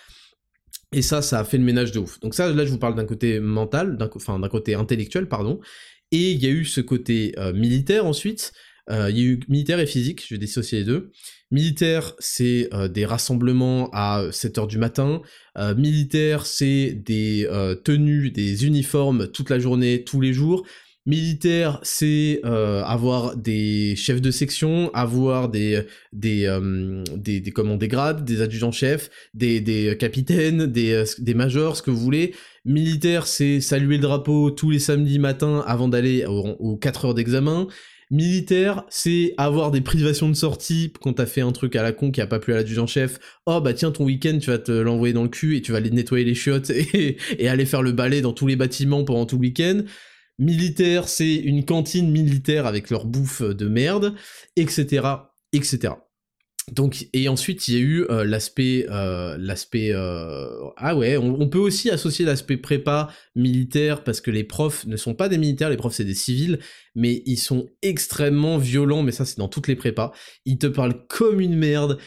[0.93, 2.19] Et ça, ça a fait le ménage de ouf.
[2.19, 5.61] Donc ça, là, je vous parle d'un côté mental, enfin d'un côté intellectuel, pardon.
[6.11, 8.53] Et il y a eu ce côté militaire ensuite,
[8.89, 11.11] euh, il y a eu militaire et physique, je vais dissocier les deux.
[11.51, 15.21] Militaire, c'est euh, des rassemblements à 7h du matin.
[15.57, 17.47] Euh, militaire, c'est des
[17.83, 20.65] tenues, des uniformes toute la journée, tous les jours.
[21.05, 25.83] Militaire, c'est avoir des chefs de section, avoir des
[26.13, 26.47] des,
[27.15, 31.89] des, des, comment, des grades, des adjudants-chefs, des, des capitaines, des, des majors, ce que
[31.89, 32.35] vous voulez.
[32.65, 37.67] Militaire, c'est saluer le drapeau tous les samedis matins avant d'aller aux 4 heures d'examen.
[38.11, 42.11] Militaire, c'est avoir des privations de sortie quand t'as fait un truc à la con
[42.11, 43.19] qui a pas plu à l'adjudant-chef.
[43.45, 45.77] Oh bah tiens, ton week-end, tu vas te l'envoyer dans le cul et tu vas
[45.77, 49.25] aller nettoyer les chiottes et, et aller faire le balai dans tous les bâtiments pendant
[49.25, 49.83] tout le week-end.
[50.39, 54.15] Militaire, c'est une cantine militaire avec leur bouffe de merde,
[54.55, 55.07] etc.,
[55.53, 55.93] etc.
[56.71, 61.59] Donc et ensuite il y a eu euh, l'aspect euh, euh, ah ouais on, peut
[61.59, 65.77] aussi associer l'aspect prépa militaire parce que les profs ne sont pas des militaires les
[65.77, 66.59] profs c'est des civils
[66.93, 70.11] mais ils sont extrêmement violents mais ça c'est dans toutes les prépas
[70.45, 71.97] ils te parlent comme une merde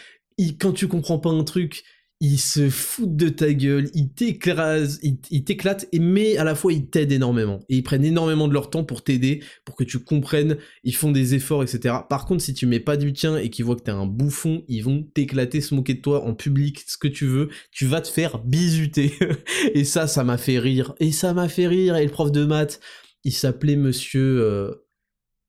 [0.61, 1.83] quand tu comprends pas un truc
[2.25, 6.87] ils se foutent de ta gueule, ils t'écrasent, ils, t'éclatent, mais à la fois ils
[6.87, 7.61] t'aident énormément.
[7.69, 11.13] Et ils prennent énormément de leur temps pour t'aider, pour que tu comprennes, ils font
[11.13, 11.97] des efforts, etc.
[12.09, 14.65] Par contre, si tu mets pas du tien et qu'ils voient que t'es un bouffon,
[14.69, 18.01] ils vont t'éclater, se moquer de toi en public, ce que tu veux, tu vas
[18.01, 19.13] te faire bisuter.
[19.75, 20.95] et ça, ça m'a fait rire.
[21.01, 22.81] Et ça m'a fait rire, et le prof de maths,
[23.25, 24.41] il s'appelait monsieur...
[24.41, 24.87] Euh,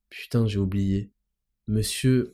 [0.09, 1.09] putain, j'ai oublié.
[1.67, 2.33] Monsieur...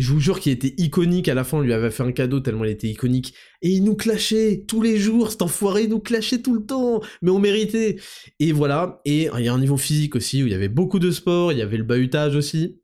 [0.00, 2.10] Et je vous jure qu'il était iconique, à la fin on lui avait fait un
[2.10, 3.34] cadeau tellement il était iconique.
[3.60, 7.30] Et il nous clashait tous les jours, cet enfoiré nous clashait tout le temps, mais
[7.30, 7.96] on méritait.
[8.38, 11.00] Et voilà, et il y a un niveau physique aussi, où il y avait beaucoup
[11.00, 12.80] de sport, il y avait le bahutage aussi.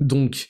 [0.00, 0.48] Donc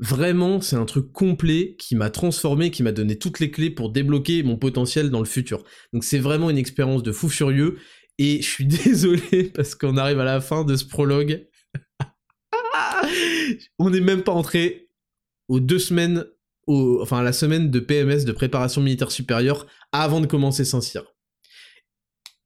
[0.00, 3.92] vraiment c'est un truc complet qui m'a transformé, qui m'a donné toutes les clés pour
[3.92, 5.62] débloquer mon potentiel dans le futur.
[5.92, 7.76] Donc c'est vraiment une expérience de fou furieux,
[8.18, 11.46] et je suis désolé parce qu'on arrive à la fin de ce prologue.
[13.78, 14.81] on n'est même pas entré
[15.52, 16.24] aux deux semaines,
[16.66, 21.04] enfin à la semaine de PMS, de préparation militaire supérieure, avant de commencer Saint-Cyr.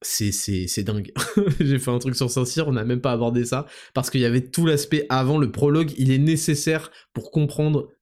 [0.03, 1.13] C'est, c'est, dingue.
[1.61, 4.25] J'ai fait un truc sur Saint-Cyr, on n'a même pas abordé ça, parce qu'il y
[4.25, 7.93] avait tout l'aspect avant, le prologue, il est nécessaire pour comprendre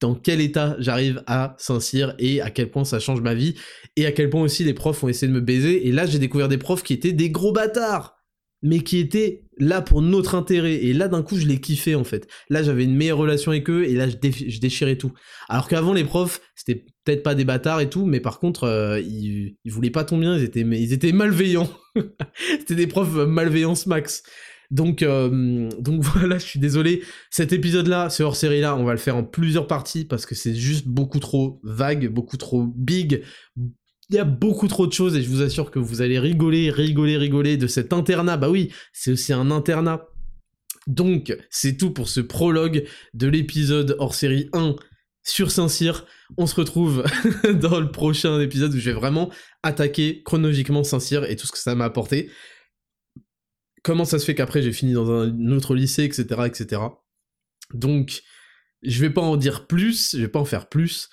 [0.00, 3.56] dans quel état j'arrive à Saint-Cyr et à quel point ça change ma vie,
[3.96, 6.20] et à quel point aussi les profs ont essayé de me baiser, et là j'ai
[6.20, 8.21] découvert des profs qui étaient des gros bâtards
[8.62, 10.74] mais qui étaient là pour notre intérêt.
[10.74, 12.28] Et là, d'un coup, je les kiffais, en fait.
[12.48, 15.12] Là, j'avais une meilleure relation avec eux, et là, je, déchirais tout.
[15.48, 19.00] Alors qu'avant, les profs, c'était peut-être pas des bâtards et tout, mais par contre, euh,
[19.00, 21.70] ils, voulaient pas ton bien, ils étaient, malveillants.
[22.60, 24.22] c'était des profs malveillance max.
[24.70, 27.02] Donc, euh, donc voilà, je suis désolé.
[27.30, 30.88] Cet épisode-là, ce hors-série-là, on va le faire en plusieurs parties parce que c'est juste
[30.88, 33.22] beaucoup trop vague, beaucoup trop big,
[34.12, 36.70] il y a beaucoup trop de choses et je vous assure que vous allez rigoler,
[36.70, 38.36] rigoler, rigoler de cet internat.
[38.36, 40.08] Bah oui, c'est aussi un internat.
[40.86, 44.76] Donc, c'est tout pour ce prologue de l'épisode hors série 1
[45.22, 46.04] sur Saint-Cyr.
[46.36, 47.04] On se retrouve
[47.54, 49.30] dans le prochain épisode où je vais vraiment
[49.62, 52.30] attaquer chronologiquement Saint-Cyr et tout ce que ça m'a apporté.
[53.82, 56.82] Comment ça se fait qu'après j'ai fini dans un autre lycée, etc., etc.
[57.72, 58.22] Donc,
[58.82, 61.08] je vais pas en dire plus, je vais pas en faire plus.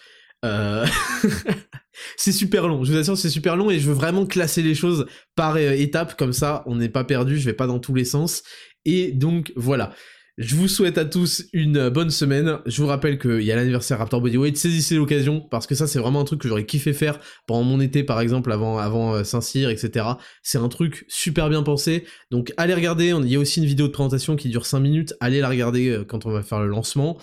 [0.45, 0.85] Euh,
[2.17, 4.73] c'est super long, je vous assure c'est super long et je veux vraiment classer les
[4.73, 7.93] choses par euh, étapes comme ça on n'est pas perdu, je vais pas dans tous
[7.93, 8.43] les sens.
[8.85, 9.91] Et donc voilà.
[10.39, 12.59] Je vous souhaite à tous une bonne semaine.
[12.65, 14.55] Je vous rappelle qu'il y a l'anniversaire Raptor Bodyweight.
[14.55, 17.81] Saisissez l'occasion parce que ça, c'est vraiment un truc que j'aurais kiffé faire pendant mon
[17.81, 20.05] été, par exemple, avant, avant euh, Saint-Cyr, etc.
[20.41, 22.05] C'est un truc super bien pensé.
[22.31, 23.07] Donc, allez regarder.
[23.21, 25.13] Il y a aussi une vidéo de présentation qui dure 5 minutes.
[25.19, 27.19] Allez la regarder euh, quand on va faire le lancement.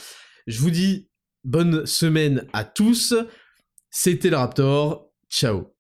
[0.47, 1.09] Je vous dis
[1.47, 3.14] bonne semaine à tous.
[3.90, 5.11] C'était le Raptor.
[5.30, 5.76] Ciao.